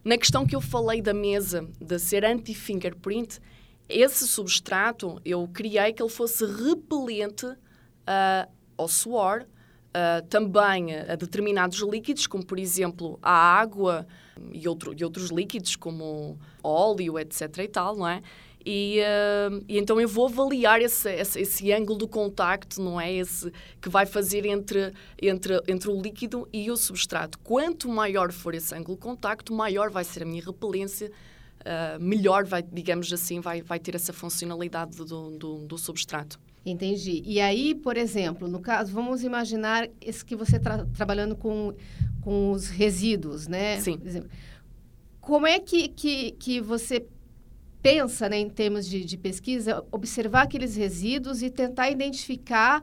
Na 0.02 0.16
questão 0.16 0.46
que 0.46 0.56
eu 0.56 0.60
falei 0.62 1.02
da 1.02 1.12
mesa, 1.12 1.68
de 1.78 1.98
ser 1.98 2.24
anti-fingerprint, 2.24 3.38
esse 3.86 4.26
substrato 4.26 5.20
eu 5.24 5.46
criei 5.48 5.92
que 5.92 6.02
ele 6.02 6.08
fosse 6.08 6.44
repelente 6.46 7.44
uh, 7.46 8.50
ao 8.78 8.88
suor, 8.88 9.42
uh, 9.42 10.26
também 10.28 10.96
a 10.96 11.16
determinados 11.16 11.80
líquidos, 11.80 12.26
como 12.26 12.44
por 12.44 12.58
exemplo 12.58 13.18
a 13.20 13.32
água 13.32 14.06
e, 14.50 14.66
outro, 14.66 14.94
e 14.96 15.04
outros 15.04 15.30
líquidos 15.30 15.76
como 15.76 16.38
óleo, 16.62 17.18
etc. 17.18 17.58
e 17.58 17.68
tal, 17.68 17.96
não 17.96 18.08
é? 18.08 18.22
E, 18.64 19.00
uh, 19.00 19.64
e, 19.66 19.78
então 19.78 20.00
eu 20.00 20.08
vou 20.08 20.26
avaliar 20.26 20.82
esse, 20.82 21.10
esse, 21.10 21.40
esse, 21.40 21.72
ângulo 21.72 21.98
do 21.98 22.08
contacto, 22.08 22.82
não 22.82 23.00
é? 23.00 23.10
Esse 23.12 23.50
que 23.80 23.88
vai 23.88 24.04
fazer 24.04 24.44
entre, 24.44 24.92
entre, 25.20 25.60
entre 25.66 25.90
o 25.90 26.00
líquido 26.00 26.48
e 26.52 26.70
o 26.70 26.76
substrato. 26.76 27.38
Quanto 27.38 27.88
maior 27.88 28.32
for 28.32 28.54
esse 28.54 28.74
ângulo 28.74 28.96
de 28.96 29.02
contacto, 29.02 29.54
maior 29.54 29.90
vai 29.90 30.04
ser 30.04 30.22
a 30.22 30.26
minha 30.26 30.44
repelência, 30.44 31.10
uh, 31.60 32.02
melhor 32.02 32.44
vai, 32.44 32.62
digamos 32.62 33.10
assim, 33.12 33.40
vai, 33.40 33.62
vai 33.62 33.78
ter 33.78 33.94
essa 33.94 34.12
funcionalidade 34.12 34.96
do, 34.96 35.30
do, 35.30 35.58
do 35.66 35.78
substrato. 35.78 36.38
Entendi. 36.64 37.22
E 37.24 37.40
aí, 37.40 37.74
por 37.74 37.96
exemplo, 37.96 38.46
no 38.46 38.60
caso, 38.60 38.92
vamos 38.92 39.24
imaginar 39.24 39.88
esse 40.00 40.22
que 40.22 40.36
você 40.36 40.56
está 40.56 40.84
trabalhando 40.94 41.34
com, 41.34 41.74
com 42.20 42.50
os 42.50 42.68
resíduos, 42.68 43.48
né? 43.48 43.80
Sim. 43.80 43.98
Como 45.22 45.46
é 45.46 45.58
que, 45.58 45.88
que, 45.88 46.32
que 46.32 46.60
você 46.60 47.06
pensa 47.82 48.28
né, 48.28 48.38
em 48.38 48.48
termos 48.48 48.86
de, 48.86 49.04
de 49.04 49.16
pesquisa, 49.16 49.84
observar 49.90 50.42
aqueles 50.42 50.76
resíduos 50.76 51.42
e 51.42 51.50
tentar 51.50 51.90
identificar 51.90 52.82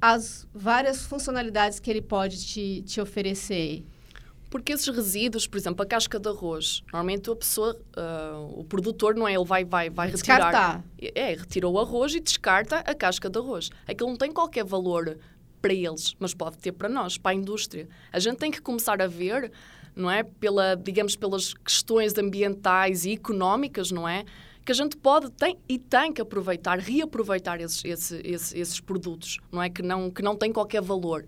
as 0.00 0.46
várias 0.52 1.04
funcionalidades 1.04 1.80
que 1.80 1.90
ele 1.90 2.02
pode 2.02 2.44
te, 2.44 2.82
te 2.82 3.00
oferecer? 3.00 3.84
Porque 4.48 4.72
esses 4.72 4.86
resíduos, 4.86 5.46
por 5.46 5.58
exemplo, 5.58 5.82
a 5.82 5.86
casca 5.86 6.20
de 6.20 6.28
arroz, 6.28 6.82
normalmente 6.92 7.28
a 7.30 7.36
pessoa, 7.36 7.76
uh, 7.96 8.60
o 8.60 8.64
produtor, 8.64 9.14
não 9.14 9.26
é? 9.26 9.34
Ele 9.34 9.44
vai, 9.44 9.64
vai, 9.64 9.90
vai 9.90 10.08
retirar. 10.08 10.36
Descartar. 10.36 10.84
É, 11.14 11.34
retira 11.34 11.68
o 11.68 11.78
arroz 11.78 12.14
e 12.14 12.20
descarta 12.20 12.78
a 12.78 12.94
casca 12.94 13.28
de 13.28 13.38
arroz. 13.38 13.70
Aquilo 13.86 14.10
não 14.10 14.16
tem 14.16 14.32
qualquer 14.32 14.64
valor 14.64 15.18
para 15.60 15.74
eles, 15.74 16.14
mas 16.20 16.32
pode 16.32 16.58
ter 16.58 16.72
para 16.72 16.88
nós, 16.88 17.18
para 17.18 17.32
a 17.32 17.34
indústria. 17.34 17.88
A 18.12 18.20
gente 18.20 18.36
tem 18.36 18.50
que 18.50 18.60
começar 18.60 19.02
a 19.02 19.08
ver 19.08 19.50
não 19.96 20.10
é? 20.10 20.22
Pela, 20.22 20.76
digamos, 20.76 21.16
pelas 21.16 21.54
questões 21.54 22.16
ambientais 22.18 23.06
e 23.06 23.12
económicas, 23.12 23.90
não 23.90 24.06
é? 24.06 24.24
Que 24.64 24.72
a 24.72 24.74
gente 24.74 24.96
pode 24.96 25.30
tem, 25.30 25.58
e 25.68 25.78
tem 25.78 26.12
que 26.12 26.20
aproveitar, 26.20 26.78
reaproveitar 26.78 27.60
esses, 27.60 27.84
esses, 27.84 28.20
esses, 28.22 28.54
esses 28.54 28.80
produtos, 28.80 29.38
não 29.50 29.62
é? 29.62 29.70
Que 29.70 29.82
não, 29.82 30.10
que 30.10 30.22
não 30.22 30.36
têm 30.36 30.52
qualquer 30.52 30.82
valor. 30.82 31.26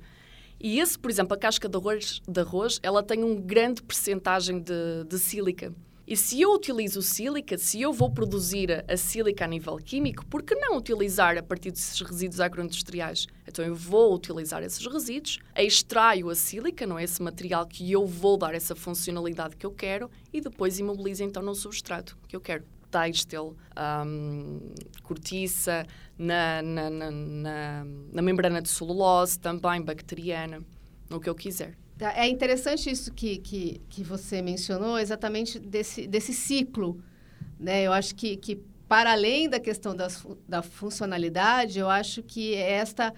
E 0.60 0.80
esse, 0.80 0.98
por 0.98 1.10
exemplo, 1.10 1.34
a 1.34 1.38
casca 1.38 1.68
de 1.68 1.76
arroz, 1.76 2.20
de 2.28 2.40
arroz 2.40 2.78
ela 2.82 3.02
tem 3.02 3.24
um 3.24 3.40
grande 3.40 3.82
percentagem 3.82 4.60
de, 4.60 5.04
de 5.08 5.18
sílica. 5.18 5.72
E 6.10 6.16
se 6.16 6.40
eu 6.40 6.54
utilizo 6.54 7.02
sílica, 7.02 7.58
se 7.58 7.82
eu 7.82 7.92
vou 7.92 8.10
produzir 8.10 8.82
a 8.88 8.96
sílica 8.96 9.44
a 9.44 9.46
nível 9.46 9.76
químico, 9.76 10.24
por 10.24 10.42
que 10.42 10.54
não 10.54 10.78
utilizar 10.78 11.36
a 11.36 11.42
partir 11.42 11.70
desses 11.70 12.00
resíduos 12.00 12.40
agroindustriais? 12.40 13.26
Então 13.46 13.62
eu 13.62 13.74
vou 13.74 14.14
utilizar 14.14 14.62
esses 14.62 14.86
resíduos, 14.86 15.38
extraio 15.54 16.30
a 16.30 16.34
sílica, 16.34 16.86
não 16.86 16.98
é 16.98 17.04
esse 17.04 17.22
material 17.22 17.66
que 17.66 17.92
eu 17.92 18.06
vou 18.06 18.38
dar 18.38 18.54
essa 18.54 18.74
funcionalidade 18.74 19.54
que 19.54 19.66
eu 19.66 19.70
quero 19.70 20.10
e 20.32 20.40
depois 20.40 20.78
imobilizo 20.78 21.24
então 21.24 21.42
no 21.42 21.54
substrato 21.54 22.16
que 22.26 22.34
eu 22.34 22.40
quero. 22.40 22.64
Têxtil, 22.90 23.54
um, 24.06 24.60
cortiça, 25.02 25.86
na, 26.16 26.62
na, 26.62 26.88
na, 26.88 27.84
na 28.14 28.22
membrana 28.22 28.62
de 28.62 28.70
celulose 28.70 29.38
também, 29.38 29.82
bacteriana, 29.82 30.58
no 31.10 31.20
que 31.20 31.28
eu 31.28 31.34
quiser. 31.34 31.76
Tá, 31.98 32.12
é 32.16 32.28
interessante 32.28 32.88
isso 32.88 33.12
que, 33.12 33.38
que, 33.38 33.80
que 33.88 34.04
você 34.04 34.40
mencionou, 34.40 34.98
exatamente 34.98 35.58
desse, 35.58 36.06
desse 36.06 36.32
ciclo. 36.32 37.02
Né? 37.58 37.82
Eu 37.82 37.92
acho 37.92 38.14
que, 38.14 38.36
que, 38.36 38.56
para 38.86 39.10
além 39.10 39.48
da 39.48 39.58
questão 39.58 39.96
das, 39.96 40.24
da 40.48 40.62
funcionalidade, 40.62 41.80
eu 41.80 41.90
acho 41.90 42.22
que 42.22 42.54
é 42.54 42.74
esta 42.74 43.12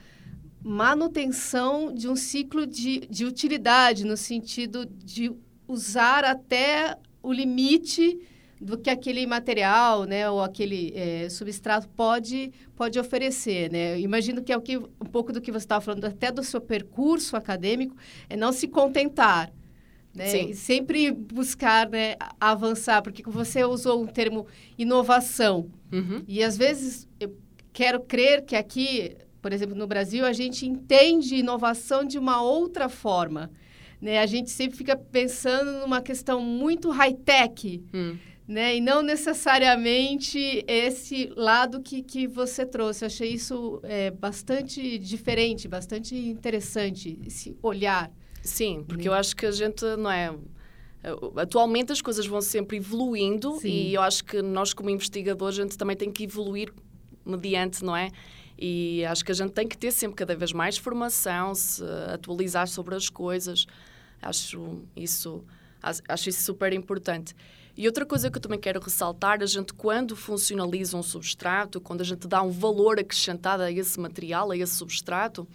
manutenção 0.62 1.92
de 1.92 2.08
um 2.08 2.16
ciclo 2.16 2.66
de, 2.66 3.00
de 3.00 3.26
utilidade, 3.26 4.04
no 4.04 4.16
sentido 4.16 4.86
de 4.86 5.30
usar 5.68 6.24
até 6.24 6.96
o 7.22 7.32
limite 7.32 8.18
do 8.60 8.76
que 8.76 8.90
aquele 8.90 9.26
material, 9.26 10.04
né, 10.04 10.28
ou 10.28 10.42
aquele 10.42 10.92
é, 10.94 11.28
substrato 11.30 11.88
pode 11.88 12.52
pode 12.76 12.98
oferecer, 12.98 13.70
né? 13.70 13.94
Eu 13.94 14.00
imagino 14.00 14.42
que 14.42 14.52
é 14.52 14.56
o 14.56 14.60
que 14.60 14.76
um 14.76 15.06
pouco 15.10 15.32
do 15.32 15.40
que 15.40 15.50
você 15.50 15.64
estava 15.64 15.80
falando 15.80 16.04
até 16.04 16.30
do 16.30 16.42
seu 16.42 16.60
percurso 16.60 17.36
acadêmico 17.36 17.96
é 18.28 18.36
não 18.36 18.52
se 18.52 18.68
contentar, 18.68 19.50
né? 20.14 20.26
Sim. 20.26 20.50
E 20.50 20.54
sempre 20.54 21.10
buscar, 21.10 21.88
né, 21.88 22.16
avançar, 22.38 23.00
porque 23.00 23.22
você 23.26 23.64
usou 23.64 24.02
um 24.02 24.06
termo 24.06 24.46
inovação 24.76 25.70
uhum. 25.90 26.22
e 26.28 26.42
às 26.42 26.56
vezes 26.58 27.08
eu 27.18 27.34
quero 27.72 28.00
crer 28.00 28.44
que 28.44 28.56
aqui, 28.56 29.16
por 29.40 29.54
exemplo, 29.54 29.74
no 29.74 29.86
Brasil 29.86 30.26
a 30.26 30.34
gente 30.34 30.66
entende 30.66 31.36
inovação 31.36 32.04
de 32.04 32.18
uma 32.18 32.42
outra 32.42 32.90
forma. 32.90 33.50
Né? 34.00 34.18
A 34.18 34.26
gente 34.26 34.50
sempre 34.50 34.78
fica 34.78 34.96
pensando 34.96 35.80
numa 35.80 36.00
questão 36.00 36.40
muito 36.40 36.90
high-tech, 36.90 37.82
hum 37.92 38.16
né? 38.50 38.76
E 38.76 38.80
não 38.80 39.00
necessariamente 39.00 40.64
esse 40.66 41.32
lado 41.36 41.80
que, 41.80 42.02
que 42.02 42.26
você 42.26 42.66
trouxe. 42.66 43.04
Eu 43.04 43.06
achei 43.06 43.32
isso 43.32 43.78
é, 43.84 44.10
bastante 44.10 44.98
diferente, 44.98 45.68
bastante 45.68 46.16
interessante, 46.16 47.16
esse 47.24 47.56
olhar. 47.62 48.10
Sim, 48.42 48.84
porque 48.88 49.08
eu 49.08 49.14
acho 49.14 49.36
que 49.36 49.46
a 49.46 49.52
gente, 49.52 49.84
não 49.96 50.10
é... 50.10 50.34
Atualmente 51.36 51.92
as 51.92 52.02
coisas 52.02 52.26
vão 52.26 52.42
sempre 52.42 52.76
evoluindo 52.78 53.56
Sim. 53.60 53.68
e 53.68 53.94
eu 53.94 54.02
acho 54.02 54.24
que 54.24 54.42
nós 54.42 54.74
como 54.74 54.90
investigadores 54.90 55.58
a 55.58 55.62
gente 55.62 55.78
também 55.78 55.96
tem 55.96 56.10
que 56.10 56.24
evoluir 56.24 56.74
mediante, 57.24 57.84
não 57.84 57.96
é? 57.96 58.10
E 58.58 59.04
acho 59.06 59.24
que 59.24 59.30
a 59.30 59.34
gente 59.34 59.52
tem 59.52 59.66
que 59.66 59.78
ter 59.78 59.92
sempre 59.92 60.16
cada 60.16 60.34
vez 60.34 60.52
mais 60.52 60.76
formação, 60.76 61.54
se 61.54 61.82
atualizar 62.12 62.66
sobre 62.66 62.96
as 62.96 63.08
coisas. 63.08 63.64
Acho 64.20 64.82
isso, 64.94 65.42
acho 65.82 66.28
isso 66.28 66.42
super 66.42 66.72
importante. 66.72 67.34
E 67.76 67.86
outra 67.86 68.04
coisa 68.04 68.30
que 68.30 68.36
eu 68.36 68.42
também 68.42 68.58
quero 68.58 68.80
ressaltar, 68.80 69.42
a 69.42 69.46
gente 69.46 69.72
quando 69.72 70.14
funcionaliza 70.14 70.96
um 70.96 71.02
substrato, 71.02 71.80
quando 71.80 72.00
a 72.02 72.04
gente 72.04 72.26
dá 72.26 72.42
um 72.42 72.50
valor 72.50 72.98
acrescentado 72.98 73.62
a 73.62 73.70
esse 73.72 73.98
material, 73.98 74.50
a 74.50 74.56
esse 74.56 74.74
substrato, 74.74 75.46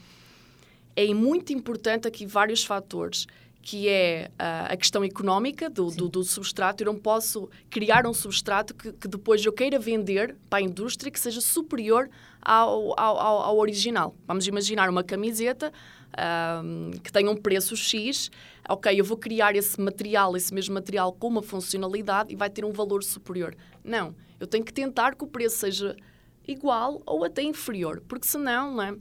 é 0.95 1.13
muito 1.13 1.51
importante 1.51 2.07
aqui 2.07 2.25
vários 2.25 2.63
fatores, 2.63 3.27
que 3.61 3.89
é 3.89 4.29
uh, 4.33 4.73
a 4.73 4.77
questão 4.77 5.03
económica 5.03 5.69
do, 5.69 5.89
do, 5.89 6.07
do, 6.07 6.23
substrato. 6.23 6.83
Eu 6.83 6.93
não 6.93 6.99
posso 6.99 7.49
criar 7.69 8.05
um 8.05 8.13
substrato 8.13 8.73
que, 8.73 8.93
que, 8.93 9.07
depois 9.07 9.43
eu 9.43 9.51
queira 9.51 9.77
vender 9.79 10.35
para 10.49 10.59
a 10.59 10.61
indústria 10.61 11.11
que 11.11 11.19
seja 11.19 11.41
superior 11.41 12.09
ao, 12.41 12.97
ao, 12.99 13.17
ao 13.17 13.57
original. 13.57 14.15
Vamos 14.27 14.47
imaginar 14.47 14.87
uma 14.89 15.03
camiseta 15.03 15.73
um, 16.17 16.91
que 17.03 17.11
tenha 17.11 17.29
um 17.29 17.35
preço 17.35 17.75
X, 17.75 18.31
ok, 18.67 18.99
eu 18.99 19.03
vou 19.03 19.17
criar 19.17 19.55
esse 19.55 19.79
material, 19.79 20.35
esse 20.35 20.53
mesmo 20.53 20.73
material 20.73 21.11
com 21.13 21.27
uma 21.27 21.41
funcionalidade 21.41 22.33
e 22.33 22.35
vai 22.35 22.49
ter 22.49 22.65
um 22.65 22.71
valor 22.71 23.03
superior. 23.03 23.55
Não, 23.83 24.15
eu 24.39 24.47
tenho 24.47 24.63
que 24.63 24.73
tentar 24.73 25.15
que 25.15 25.23
o 25.23 25.27
preço 25.27 25.57
seja 25.57 25.95
igual 26.47 27.01
ou 27.05 27.23
até 27.23 27.41
inferior, 27.41 28.01
porque 28.07 28.27
senão, 28.27 28.75
não 28.75 28.81
é? 28.81 28.95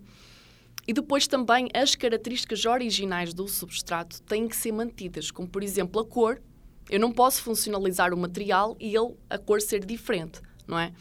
E 0.86 0.92
depois 0.92 1.26
também 1.26 1.68
as 1.74 1.94
características 1.94 2.64
originais 2.66 3.32
do 3.32 3.48
substrato 3.48 4.20
têm 4.22 4.46
que 4.46 4.56
ser 4.56 4.72
mantidas, 4.72 5.30
como 5.30 5.48
por 5.48 5.62
exemplo 5.62 6.00
a 6.00 6.04
cor. 6.04 6.42
Eu 6.90 7.00
não 7.00 7.10
posso 7.10 7.42
funcionalizar 7.42 8.12
o 8.12 8.16
material 8.16 8.76
e 8.78 8.94
ele, 8.94 9.14
a 9.30 9.38
cor 9.38 9.62
ser 9.62 9.84
diferente, 9.86 10.42
não 10.66 10.78
é? 10.78 10.92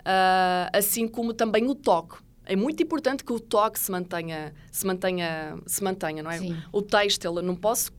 Uh, 0.00 0.68
assim 0.72 1.08
como 1.08 1.32
também 1.32 1.66
o 1.66 1.74
toque 1.74 2.18
é 2.48 2.56
muito 2.56 2.82
importante 2.82 3.22
que 3.22 3.32
o 3.32 3.38
toque 3.38 3.78
se 3.78 3.90
mantenha, 3.90 4.54
se 4.72 4.86
mantenha, 4.86 5.58
se 5.66 5.84
mantenha, 5.84 6.22
não 6.22 6.30
é? 6.30 6.38
Sim. 6.38 6.56
O 6.72 6.80
têxtil, 6.80 7.36
eu 7.36 7.42
não 7.42 7.54
posso 7.54 7.92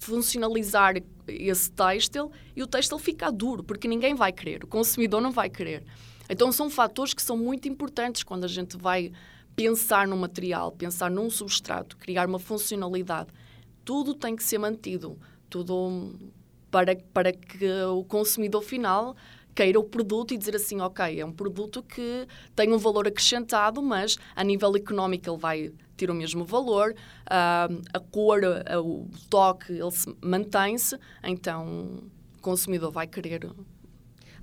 funcionalizar 0.00 0.94
esse 1.28 1.70
têxtil 1.70 2.32
e 2.56 2.62
o 2.64 2.66
têxtil 2.66 2.98
ficar 2.98 3.30
duro, 3.30 3.62
porque 3.62 3.86
ninguém 3.86 4.14
vai 4.16 4.32
querer, 4.32 4.64
o 4.64 4.66
consumidor 4.66 5.22
não 5.22 5.30
vai 5.30 5.48
querer. 5.48 5.84
Então 6.28 6.50
são 6.50 6.68
fatores 6.68 7.14
que 7.14 7.22
são 7.22 7.36
muito 7.36 7.68
importantes 7.68 8.24
quando 8.24 8.42
a 8.42 8.48
gente 8.48 8.76
vai 8.76 9.12
pensar 9.54 10.08
no 10.08 10.16
material, 10.16 10.72
pensar 10.72 11.08
num 11.08 11.30
substrato, 11.30 11.96
criar 11.96 12.26
uma 12.26 12.40
funcionalidade. 12.40 13.30
Tudo 13.84 14.14
tem 14.14 14.34
que 14.34 14.42
ser 14.42 14.58
mantido, 14.58 15.16
tudo 15.48 16.12
para, 16.72 16.96
para 17.12 17.32
que 17.32 17.70
o 17.84 18.02
consumidor 18.02 18.62
final 18.62 19.14
queira 19.54 19.78
o 19.78 19.84
produto 19.84 20.32
e 20.34 20.38
dizer 20.38 20.56
assim, 20.56 20.80
ok, 20.80 21.20
é 21.20 21.24
um 21.24 21.32
produto 21.32 21.82
que 21.82 22.26
tem 22.54 22.72
um 22.72 22.78
valor 22.78 23.06
acrescentado, 23.06 23.82
mas 23.82 24.16
a 24.34 24.42
nível 24.42 24.74
económico 24.76 25.30
ele 25.30 25.38
vai 25.38 25.72
ter 25.96 26.10
o 26.10 26.14
mesmo 26.14 26.44
valor, 26.44 26.92
uh, 26.92 27.82
a 27.92 28.00
cor, 28.00 28.40
uh, 28.42 28.78
o 28.80 29.08
toque, 29.28 29.72
ele 29.72 30.16
mantém-se, 30.20 30.98
então 31.22 32.00
o 32.38 32.40
consumidor 32.40 32.90
vai 32.90 33.06
querer. 33.06 33.48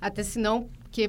Até 0.00 0.22
se 0.22 0.38
não, 0.38 0.68
que 0.90 1.08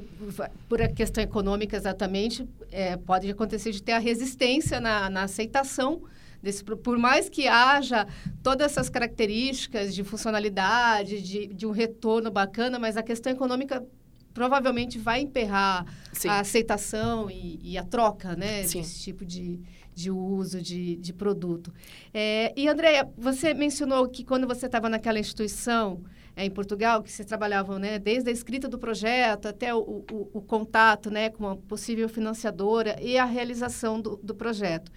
por 0.68 0.82
a 0.82 0.88
questão 0.88 1.24
econômica 1.24 1.78
exatamente, 1.78 2.48
é, 2.72 2.98
pode 2.98 3.30
acontecer 3.30 3.72
de 3.72 3.82
ter 3.82 3.94
a 3.94 4.00
resistência 4.00 4.80
na, 4.80 5.10
na 5.10 5.24
aceitação 5.24 6.02
Desse, 6.42 6.64
por 6.64 6.98
mais 6.98 7.30
que 7.30 7.48
haja 7.48 8.08
todas 8.42 8.72
essas 8.72 8.90
características 8.90 9.94
de 9.94 10.04
funcionalidade, 10.04 11.22
de, 11.22 11.48
de 11.48 11.68
um 11.68 11.72
retorno 11.72 12.32
bacana, 12.32 12.80
mas 12.80 12.98
a 12.98 13.04
questão 13.04 13.32
econômica 13.32 13.86
provavelmente 14.34 14.98
vai 14.98 15.22
emperrar 15.22 15.86
Sim. 16.14 16.30
a 16.30 16.40
aceitação 16.40 17.30
e, 17.30 17.60
e, 17.62 17.78
a 17.78 17.84
troca 17.84 18.36
né, 18.36 18.64
Sim. 18.64 18.80
desse 18.80 19.02
tipo 19.02 19.26
de, 19.26 19.60
de 19.94 20.10
uso 20.10 20.62
de, 20.62 20.96
de 20.96 21.14
produto. 21.14 21.74
É, 22.14 22.54
e, 22.56 22.68
Andréia, 22.68 23.08
você 23.18 23.54
mencionou 23.54 24.08
que 24.08 24.24
quando 24.24 24.48
você 24.48 24.66
estava 24.66 24.90
naquela 24.90 25.20
instituição 25.20 26.02
é, 26.36 26.46
em 26.46 26.50
Portugal, 26.50 27.04
que 27.04 27.12
vocês 27.12 27.28
trabalhavam 27.28 27.78
né, 27.78 28.00
desde 28.00 28.30
a 28.30 28.34
escrita 28.34 28.68
do 28.68 28.80
projeto 28.80 29.48
até 29.48 29.74
o, 29.76 29.80
o, 29.80 30.30
o 30.34 30.42
contato 30.42 31.12
né, 31.12 31.30
com 31.30 31.48
a 31.48 31.56
possível 31.56 32.08
financiadora 32.08 32.98
e 33.02 33.18
a 33.18 33.26
realização 33.26 34.00
do, 34.00 34.18
do 34.24 34.34
projeto. 34.34 34.92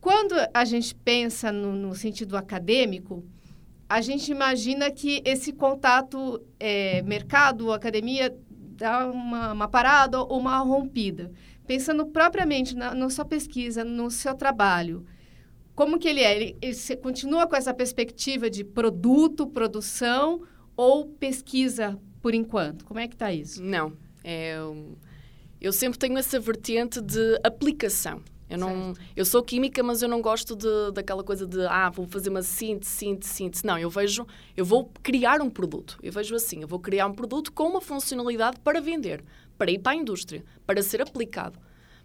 Quando 0.00 0.34
a 0.52 0.64
gente 0.64 0.94
pensa 0.94 1.50
no, 1.50 1.72
no, 1.72 1.94
sentido 1.94 2.36
acadêmico, 2.36 3.24
a 3.88 4.00
gente 4.00 4.30
imagina 4.30 4.90
que 4.90 5.22
esse 5.24 5.52
contato 5.52 6.40
é, 6.58 7.02
mercado, 7.02 7.72
academia, 7.72 8.34
dá 8.50 9.06
uma, 9.06 9.52
uma 9.52 9.68
parada 9.68 10.20
ou 10.20 10.38
uma 10.38 10.58
rompida. 10.58 11.32
Pensando 11.66 12.06
propriamente 12.06 12.76
na, 12.76 12.94
na 12.94 13.10
sua 13.10 13.24
pesquisa, 13.24 13.84
no 13.84 14.10
seu 14.10 14.34
trabalho, 14.34 15.04
como 15.74 15.98
que 15.98 16.08
ele 16.08 16.20
é? 16.20 16.34
Ele, 16.34 16.56
ele 16.62 16.96
continua 16.96 17.46
com 17.46 17.56
essa 17.56 17.74
perspectiva 17.74 18.48
de 18.48 18.64
produto, 18.64 19.46
produção 19.46 20.42
ou 20.76 21.06
pesquisa 21.06 21.98
por 22.22 22.34
enquanto? 22.34 22.84
Como 22.84 22.98
é 22.98 23.06
que 23.06 23.14
está 23.14 23.32
isso? 23.32 23.62
Não. 23.62 23.92
É, 24.24 24.56
eu 25.60 25.72
sempre 25.72 25.98
tenho 25.98 26.18
essa 26.18 26.40
vertente 26.40 27.00
de 27.00 27.38
aplicação. 27.44 28.22
Eu, 28.48 28.58
não, 28.58 28.94
eu 29.16 29.24
sou 29.24 29.42
química, 29.42 29.82
mas 29.82 30.02
eu 30.02 30.08
não 30.08 30.22
gosto 30.22 30.54
de, 30.54 30.92
daquela 30.92 31.24
coisa 31.24 31.46
de 31.46 31.66
ah, 31.66 31.90
vou 31.90 32.06
fazer 32.06 32.30
uma 32.30 32.42
síntese, 32.42 32.90
síntese, 32.90 33.34
síntese. 33.34 33.66
Não, 33.66 33.76
eu 33.76 33.90
vejo, 33.90 34.24
eu 34.56 34.64
vou 34.64 34.90
criar 35.02 35.40
um 35.40 35.50
produto. 35.50 35.98
Eu 36.02 36.12
vejo 36.12 36.34
assim, 36.34 36.62
eu 36.62 36.68
vou 36.68 36.78
criar 36.78 37.06
um 37.06 37.12
produto 37.12 37.52
com 37.52 37.64
uma 37.64 37.80
funcionalidade 37.80 38.60
para 38.60 38.80
vender, 38.80 39.24
para 39.58 39.70
ir 39.70 39.78
para 39.80 39.92
a 39.92 39.96
indústria, 39.96 40.44
para 40.64 40.80
ser 40.80 41.02
aplicado. 41.02 41.58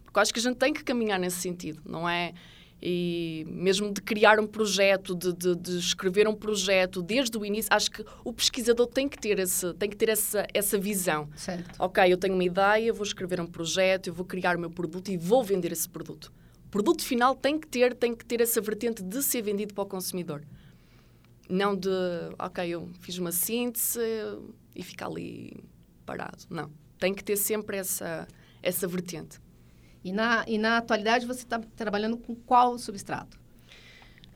Porque 0.04 0.18
eu 0.18 0.22
acho 0.22 0.34
que 0.34 0.40
a 0.40 0.44
gente 0.44 0.58
tem 0.58 0.74
que 0.74 0.84
caminhar 0.84 1.20
nesse 1.20 1.38
sentido, 1.38 1.82
não 1.86 2.10
é? 2.10 2.34
E 2.82 3.46
mesmo 3.48 3.94
de 3.94 4.02
criar 4.02 4.40
um 4.40 4.48
projeto, 4.48 5.14
de, 5.14 5.32
de, 5.34 5.56
de, 5.56 5.78
escrever 5.78 6.28
um 6.28 6.34
projeto 6.34 7.02
desde 7.04 7.38
o 7.38 7.46
início, 7.46 7.70
acho 7.72 7.92
que 7.92 8.04
o 8.26 8.34
pesquisador 8.34 8.88
tem 8.88 9.08
que 9.08 9.20
ter, 9.20 9.38
esse, 9.38 9.72
tem 9.76 9.88
que 9.88 9.96
ter 9.96 10.10
essa, 10.10 10.48
essa 10.52 10.80
visão. 10.80 11.30
Certo. 11.36 11.76
Ok, 11.78 12.04
eu 12.12 12.18
tenho 12.18 12.34
uma 12.34 12.44
ideia, 12.44 12.92
vou 12.92 13.04
escrever 13.04 13.40
um 13.40 13.46
projeto, 13.46 14.08
eu 14.08 14.14
vou 14.14 14.26
criar 14.26 14.58
o 14.58 14.60
meu 14.60 14.72
produto 14.72 15.12
e 15.12 15.18
vou 15.18 15.44
vender 15.44 15.72
esse 15.72 15.88
produto. 15.88 16.34
O 16.66 16.70
produto 16.72 17.04
final 17.04 17.36
tem 17.36 17.60
que 17.60 17.68
ter, 17.68 17.94
tem 17.94 18.16
que 18.16 18.26
ter 18.26 18.42
essa 18.42 18.60
vertente 18.60 19.04
de 19.04 19.22
ser 19.22 19.44
vendido 19.44 19.76
para 19.76 19.84
o 19.84 19.88
consumidor. 19.88 20.42
Não 21.48 21.76
de, 21.76 21.90
ok, 22.40 22.68
eu 22.68 22.90
fiz 23.02 23.18
uma 23.20 23.32
síntese 23.32 24.00
e 24.76 24.82
fica 24.82 25.06
ali 25.06 25.64
parado. 26.04 26.46
Não. 26.50 26.72
Tem 26.98 27.14
que 27.14 27.24
ter 27.24 27.36
sempre 27.36 27.78
essa, 27.78 28.28
essa 28.64 28.88
vertente. 28.88 29.40
E 30.04 30.12
na, 30.12 30.44
e 30.48 30.58
na 30.58 30.78
atualidade 30.78 31.26
você 31.26 31.44
está 31.44 31.60
trabalhando 31.76 32.18
com 32.18 32.36
qual 32.36 32.78
substrato? 32.78 33.40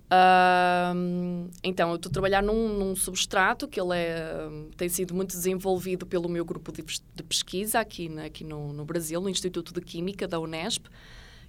Uh, 0.05 1.49
então, 1.63 1.89
eu 1.89 1.95
estou 1.95 2.11
a 2.11 2.13
trabalhar 2.13 2.43
num, 2.43 2.77
num, 2.77 2.95
substrato 2.95 3.67
que 3.67 3.81
ele 3.81 3.95
é, 3.95 4.47
tem 4.77 4.87
sido 4.87 5.15
muito 5.15 5.31
desenvolvido 5.31 6.05
pelo 6.05 6.29
meu 6.29 6.45
grupo 6.45 6.71
de, 6.71 6.83
de 6.83 7.23
pesquisa 7.23 7.79
aqui, 7.79 8.07
na, 8.07 8.25
aqui 8.25 8.43
no, 8.43 8.71
no, 8.71 8.85
Brasil, 8.85 9.19
no 9.19 9.27
Instituto 9.27 9.73
de 9.73 9.81
Química 9.81 10.27
da 10.27 10.39
Unesp, 10.39 10.85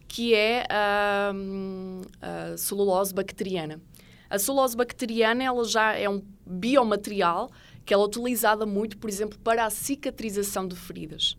que 0.08 0.34
é 0.34 0.66
a, 0.70 1.32
a 2.22 2.56
celulose 2.56 3.12
bacteriana. 3.12 3.78
A 4.30 4.38
celulose 4.38 4.74
bacteriana 4.74 5.44
ela 5.44 5.64
já 5.64 5.94
é 5.94 6.08
um 6.08 6.22
biomaterial 6.46 7.50
que 7.84 7.92
ela 7.92 8.04
é 8.04 8.06
utilizada 8.06 8.64
muito, 8.64 8.96
por 8.96 9.10
exemplo, 9.10 9.38
para 9.38 9.66
a 9.66 9.70
cicatrização 9.70 10.66
de 10.66 10.74
feridas. 10.74 11.36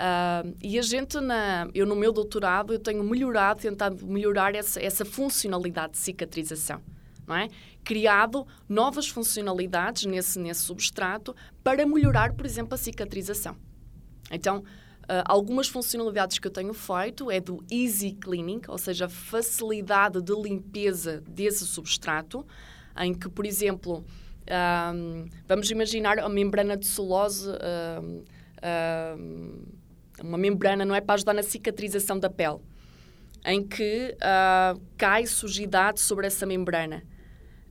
Uh, 0.00 0.56
e 0.62 0.78
a 0.78 0.82
gente, 0.82 1.20
na, 1.20 1.68
eu 1.74 1.84
no 1.84 1.94
meu 1.94 2.10
doutorado, 2.10 2.72
eu 2.72 2.78
tenho 2.78 3.04
melhorado, 3.04 3.60
tentado 3.60 4.06
melhorar 4.06 4.54
essa, 4.54 4.80
essa 4.80 5.04
funcionalidade 5.04 5.92
de 5.92 5.98
cicatrização. 5.98 6.80
Não 7.26 7.36
é? 7.36 7.48
Criado 7.84 8.46
novas 8.66 9.08
funcionalidades 9.08 10.06
nesse, 10.06 10.38
nesse 10.38 10.62
substrato 10.62 11.36
para 11.62 11.86
melhorar, 11.86 12.32
por 12.32 12.46
exemplo, 12.46 12.74
a 12.74 12.78
cicatrização. 12.78 13.56
Então, 14.30 14.64
Uh, 15.00 15.24
algumas 15.24 15.66
funcionalidades 15.66 16.38
que 16.38 16.46
eu 16.46 16.52
tenho 16.52 16.72
feito 16.72 17.32
é 17.32 17.40
do 17.40 17.64
easy 17.68 18.12
cleaning, 18.12 18.60
ou 18.68 18.78
seja, 18.78 19.08
facilidade 19.08 20.22
de 20.22 20.32
limpeza 20.32 21.20
desse 21.26 21.66
substrato, 21.66 22.46
em 22.96 23.12
que, 23.12 23.28
por 23.28 23.44
exemplo, 23.44 24.04
um, 24.94 25.28
vamos 25.48 25.68
imaginar 25.68 26.20
a 26.20 26.28
membrana 26.28 26.76
de 26.76 26.86
celulose. 26.86 27.48
Um, 27.50 28.22
um, 29.18 29.79
uma 30.22 30.38
membrana, 30.38 30.84
não 30.84 30.94
é 30.94 31.00
para 31.00 31.14
ajudar 31.14 31.34
na 31.34 31.42
cicatrização 31.42 32.18
da 32.18 32.30
pele, 32.30 32.58
em 33.44 33.66
que 33.66 34.16
uh, 34.16 34.80
cai 34.96 35.26
sujidade 35.26 36.00
sobre 36.00 36.26
essa 36.26 36.46
membrana. 36.46 37.02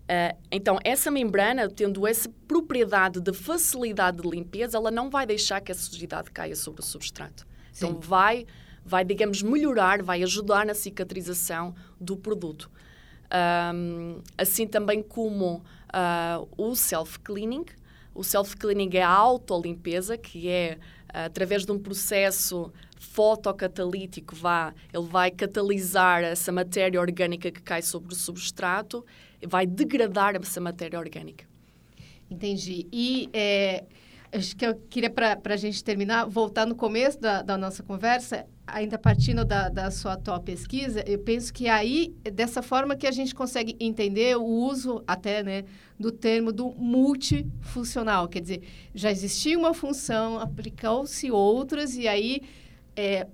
Uh, 0.09 0.35
então, 0.51 0.79
essa 0.83 1.11
membrana, 1.11 1.69
tendo 1.69 2.07
essa 2.07 2.29
propriedade 2.47 3.21
de 3.21 3.31
facilidade 3.31 4.21
de 4.21 4.27
limpeza, 4.27 4.77
ela 4.77 4.89
não 4.89 5.09
vai 5.09 5.25
deixar 5.25 5.61
que 5.61 5.71
a 5.71 5.75
sujidade 5.75 6.31
caia 6.31 6.55
sobre 6.55 6.81
o 6.81 6.83
substrato. 6.83 7.45
Então, 7.77 7.89
Sim. 7.89 7.95
Então, 7.95 7.99
vai, 7.99 8.47
vai, 8.83 9.05
digamos, 9.05 9.43
melhorar, 9.43 10.01
vai 10.01 10.23
ajudar 10.23 10.65
na 10.65 10.73
cicatrização 10.73 11.75
do 12.01 12.17
produto. 12.17 12.71
Um, 13.31 14.21
assim 14.35 14.65
também 14.65 15.03
como 15.03 15.63
uh, 15.93 16.49
o 16.57 16.75
self-cleaning. 16.75 17.65
O 18.15 18.23
self-cleaning 18.23 18.89
é 18.93 19.03
a 19.03 19.09
autolimpeza, 19.09 20.17
que 20.17 20.49
é 20.49 20.79
através 21.13 21.65
de 21.65 21.71
um 21.71 21.79
processo 21.79 22.71
fotocatalítico, 22.99 24.35
vá, 24.35 24.73
ele 24.93 25.05
vai 25.05 25.31
catalisar 25.31 26.23
essa 26.23 26.51
matéria 26.51 26.99
orgânica 26.99 27.51
que 27.51 27.61
cai 27.61 27.81
sobre 27.81 28.13
o 28.13 28.15
substrato, 28.15 29.05
vai 29.47 29.65
degradar 29.65 30.35
essa 30.35 30.59
matéria 30.59 30.99
orgânica. 30.99 31.45
Entendi. 32.29 32.87
E 32.91 33.29
é, 33.33 33.85
acho 34.31 34.55
que 34.55 34.65
eu 34.65 34.75
queria, 34.89 35.09
para 35.09 35.39
a 35.45 35.57
gente 35.57 35.83
terminar, 35.83 36.25
voltar 36.25 36.65
no 36.65 36.75
começo 36.75 37.19
da, 37.19 37.41
da 37.41 37.57
nossa 37.57 37.81
conversa, 37.81 38.45
ainda 38.73 38.97
partindo 38.97 39.43
da, 39.45 39.69
da 39.69 39.91
sua 39.91 40.13
atual 40.13 40.39
pesquisa, 40.41 41.03
eu 41.07 41.19
penso 41.19 41.53
que 41.53 41.67
aí, 41.67 42.13
dessa 42.33 42.61
forma 42.61 42.95
que 42.95 43.07
a 43.07 43.11
gente 43.11 43.33
consegue 43.33 43.75
entender 43.79 44.37
o 44.37 44.43
uso 44.43 45.03
até, 45.07 45.43
né, 45.43 45.65
do 45.99 46.11
termo 46.11 46.51
do 46.51 46.71
multifuncional. 46.71 48.27
Quer 48.27 48.41
dizer, 48.41 48.63
já 48.93 49.11
existia 49.11 49.57
uma 49.57 49.73
função, 49.73 50.39
aplicou-se 50.39 51.29
outras, 51.31 51.95
e 51.95 52.07
aí, 52.07 52.41
é, 52.95 53.27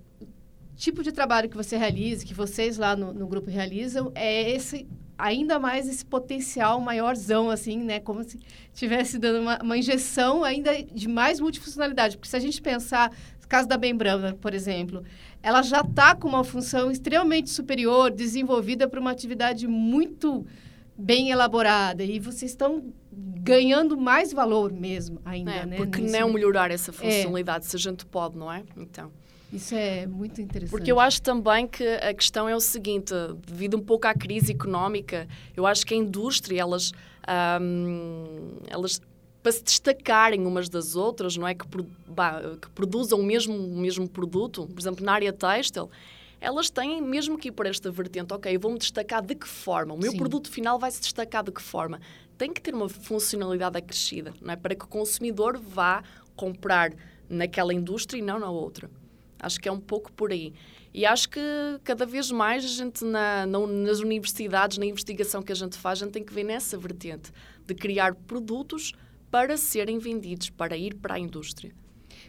tipo 0.75 1.03
de 1.03 1.11
trabalho 1.11 1.49
que 1.49 1.57
você 1.57 1.77
realiza, 1.77 2.25
que 2.25 2.33
vocês 2.33 2.77
lá 2.77 2.95
no, 2.95 3.13
no 3.13 3.27
grupo 3.27 3.49
realizam, 3.49 4.11
é 4.15 4.51
esse 4.51 4.87
ainda 5.17 5.57
mais 5.57 5.87
esse 5.87 6.05
potencial 6.05 6.79
maiorzão, 6.79 7.49
assim, 7.49 7.77
né? 7.83 7.99
Como 7.99 8.23
se 8.23 8.39
estivesse 8.73 9.17
dando 9.17 9.41
uma, 9.41 9.61
uma, 9.61 9.77
injeção 9.77 10.43
ainda 10.43 10.71
de 10.83 11.07
mais 11.07 11.39
multifuncionalidade. 11.39 12.17
Porque 12.17 12.29
se 12.29 12.35
a 12.35 12.39
gente 12.39 12.61
pensar, 12.61 13.11
caso 13.47 13.67
da 13.67 13.77
membrana, 13.77 14.33
por 14.39 14.53
exemplo, 14.53 15.03
ela 15.41 15.61
já 15.61 15.81
está 15.81 16.15
com 16.15 16.27
uma 16.27 16.43
função 16.43 16.89
extremamente 16.89 17.49
superior, 17.49 18.11
desenvolvida 18.11 18.87
para 18.87 18.99
uma 18.99 19.11
atividade 19.11 19.67
muito 19.67 20.45
bem 20.97 21.29
elaborada. 21.29 22.03
E 22.03 22.19
vocês 22.19 22.51
estão 22.51 22.93
ganhando 23.11 23.95
mais 23.97 24.33
valor 24.33 24.71
mesmo 24.71 25.19
ainda, 25.23 25.51
é, 25.51 25.65
né? 25.65 25.77
Porque 25.77 26.01
não 26.01 26.33
melhorar 26.33 26.71
essa 26.71 26.91
funcionalidade, 26.91 27.65
é. 27.65 27.69
se 27.69 27.75
a 27.75 27.79
gente 27.79 28.05
pode, 28.05 28.37
não 28.37 28.51
é? 28.51 28.63
Então... 28.75 29.11
Isso 29.53 29.73
é 29.75 30.05
muito 30.05 30.41
interessante. 30.41 30.71
Porque 30.71 30.91
eu 30.91 30.99
acho 30.99 31.21
também 31.21 31.65
que 31.67 31.87
a 31.87 32.13
questão 32.13 32.49
é 32.49 32.55
o 32.55 32.59
seguinte, 32.59 33.13
devido 33.47 33.77
um 33.77 33.81
pouco 33.81 34.05
à 34.07 34.13
crise 34.13 34.51
económica, 34.51 35.27
eu 35.55 35.65
acho 35.65 35.85
que 35.85 35.93
a 35.93 35.97
indústria, 35.97 36.59
elas, 36.59 36.91
elas 38.67 38.99
para 39.45 39.51
se 39.51 39.63
destacarem 39.63 40.43
umas 40.43 40.67
das 40.67 40.95
outras, 40.95 41.37
não 41.37 41.47
é? 41.47 41.53
Que, 41.53 41.67
bah, 42.07 42.41
que 42.59 42.67
produzam 42.71 43.19
o 43.19 43.23
mesmo, 43.23 43.55
o 43.55 43.77
mesmo 43.77 44.09
produto, 44.09 44.65
por 44.65 44.79
exemplo, 44.79 45.05
na 45.05 45.13
área 45.13 45.31
têxtil, 45.31 45.87
elas 46.41 46.71
têm 46.71 46.99
mesmo 46.99 47.37
que 47.37 47.49
ir 47.49 47.51
para 47.51 47.69
esta 47.69 47.91
vertente, 47.91 48.33
ok, 48.33 48.55
eu 48.55 48.59
vou-me 48.59 48.79
destacar 48.79 49.21
de 49.21 49.35
que 49.35 49.47
forma? 49.47 49.93
O 49.93 49.99
meu 49.99 50.09
Sim. 50.09 50.17
produto 50.17 50.49
final 50.49 50.79
vai 50.79 50.89
se 50.89 50.99
destacar 50.99 51.43
de 51.43 51.51
que 51.51 51.61
forma? 51.61 52.01
Tem 52.39 52.51
que 52.51 52.59
ter 52.59 52.73
uma 52.73 52.89
funcionalidade 52.89 53.77
acrescida, 53.77 54.33
não 54.41 54.51
é? 54.51 54.55
Para 54.55 54.73
que 54.73 54.83
o 54.83 54.87
consumidor 54.87 55.59
vá 55.59 56.03
comprar 56.35 56.91
naquela 57.29 57.71
indústria 57.71 58.17
e 58.17 58.23
não 58.23 58.39
na 58.39 58.49
outra. 58.49 58.89
Acho 59.39 59.59
que 59.59 59.69
é 59.69 59.71
um 59.71 59.79
pouco 59.79 60.11
por 60.11 60.31
aí. 60.31 60.55
E 60.91 61.05
acho 61.05 61.29
que 61.29 61.39
cada 61.83 62.07
vez 62.07 62.31
mais 62.31 62.65
a 62.65 62.67
gente, 62.67 63.05
na, 63.05 63.45
na, 63.45 63.59
nas 63.67 63.99
universidades, 63.99 64.79
na 64.79 64.87
investigação 64.87 65.43
que 65.43 65.51
a 65.51 65.55
gente 65.55 65.77
faz, 65.77 66.01
a 66.01 66.05
gente 66.05 66.13
tem 66.13 66.23
que 66.23 66.33
ver 66.33 66.45
nessa 66.45 66.75
vertente 66.79 67.31
de 67.63 67.75
criar 67.75 68.15
produtos 68.15 68.91
para 69.35 69.57
serem 69.57 69.99
vendidos, 69.99 70.49
para 70.49 70.77
ir 70.77 70.95
para 70.95 71.15
a 71.15 71.19
indústria. 71.19 71.73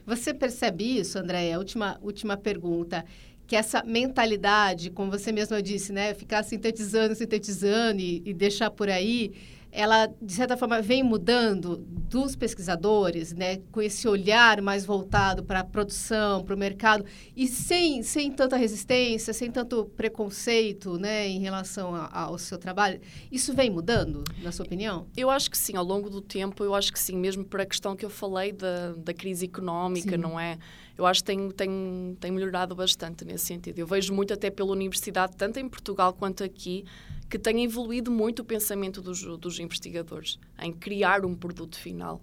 Você 0.04 0.34
percebe 0.34 0.98
isso, 0.98 1.16
Andréia? 1.16 1.56
Última, 1.56 1.96
última 2.02 2.36
pergunta. 2.36 3.04
Que 3.46 3.54
essa 3.54 3.80
mentalidade, 3.84 4.90
como 4.90 5.12
você 5.12 5.30
mesma 5.30 5.62
disse, 5.62 5.92
né? 5.92 6.14
Ficar 6.14 6.42
sintetizando, 6.42 7.14
sintetizando 7.14 8.00
e, 8.00 8.22
e 8.24 8.34
deixar 8.34 8.72
por 8.72 8.90
aí, 8.90 9.32
ela, 9.70 10.06
de 10.20 10.32
certa 10.32 10.56
forma, 10.56 10.80
vem 10.80 11.02
mudando 11.02 11.76
dos 11.76 12.34
pesquisadores, 12.36 13.32
né, 13.32 13.58
com 13.70 13.82
esse 13.82 14.08
olhar 14.08 14.62
mais 14.62 14.86
voltado 14.86 15.42
para 15.42 15.60
a 15.60 15.64
produção, 15.64 16.42
para 16.42 16.54
o 16.54 16.58
mercado, 16.58 17.04
e 17.36 17.46
sem, 17.46 18.02
sem 18.02 18.30
tanta 18.32 18.56
resistência, 18.56 19.32
sem 19.34 19.50
tanto 19.50 19.84
preconceito 19.96 20.98
né, 20.98 21.28
em 21.28 21.40
relação 21.40 21.94
a, 21.94 22.08
ao 22.12 22.38
seu 22.38 22.58
trabalho. 22.58 23.00
Isso 23.30 23.52
vem 23.52 23.68
mudando, 23.68 24.24
na 24.42 24.52
sua 24.52 24.64
opinião? 24.64 25.06
Eu 25.16 25.28
acho 25.28 25.50
que 25.50 25.58
sim, 25.58 25.76
ao 25.76 25.84
longo 25.84 26.08
do 26.08 26.20
tempo, 26.20 26.64
eu 26.64 26.74
acho 26.74 26.92
que 26.92 26.98
sim, 26.98 27.16
mesmo 27.16 27.44
para 27.44 27.64
a 27.64 27.66
questão 27.66 27.96
que 27.96 28.04
eu 28.04 28.10
falei 28.10 28.52
da, 28.52 28.92
da 28.92 29.12
crise 29.12 29.44
económica, 29.46 30.12
sim. 30.12 30.16
não 30.16 30.38
é? 30.38 30.58
Eu 30.96 31.04
acho 31.06 31.20
que 31.20 31.26
tem, 31.26 31.50
tem, 31.50 32.16
tem 32.18 32.30
melhorado 32.30 32.74
bastante 32.74 33.24
nesse 33.24 33.46
sentido. 33.46 33.78
Eu 33.78 33.86
vejo 33.86 34.14
muito 34.14 34.32
até 34.32 34.50
pela 34.50 34.72
universidade, 34.72 35.36
tanto 35.36 35.58
em 35.58 35.68
Portugal 35.68 36.12
quanto 36.12 36.42
aqui, 36.42 36.84
que 37.28 37.38
tem 37.38 37.64
evoluído 37.64 38.10
muito 38.10 38.40
o 38.40 38.44
pensamento 38.44 39.02
dos, 39.02 39.22
dos 39.38 39.58
investigadores 39.58 40.38
em 40.60 40.72
criar 40.72 41.24
um 41.24 41.34
produto 41.34 41.76
final 41.76 42.22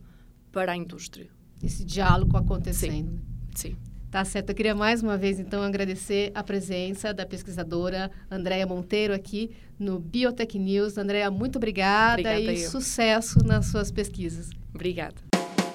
para 0.51 0.71
a 0.71 0.77
indústria. 0.77 1.29
Esse 1.61 1.83
diálogo 1.83 2.35
acontecendo. 2.35 3.21
Sim. 3.55 3.69
Sim. 3.71 3.77
Tá 4.13 4.23
certo. 4.23 4.49
Eu 4.51 4.55
queria 4.55 4.75
mais 4.75 5.01
uma 5.01 5.17
vez, 5.17 5.39
então, 5.39 5.63
agradecer 5.63 6.31
a 6.35 6.43
presença 6.43 7.11
da 7.11 7.25
pesquisadora 7.25 8.11
Andréia 8.29 8.65
Monteiro 8.67 9.11
aqui 9.11 9.49
no 9.79 9.99
Biotech 9.99 10.59
News. 10.59 10.99
Andréia, 10.99 11.31
muito 11.31 11.55
obrigada, 11.55 12.21
obrigada 12.21 12.53
e 12.53 12.61
eu. 12.61 12.69
sucesso 12.69 13.39
nas 13.43 13.65
suas 13.67 13.91
pesquisas. 13.91 14.51
Obrigada. 14.71 15.32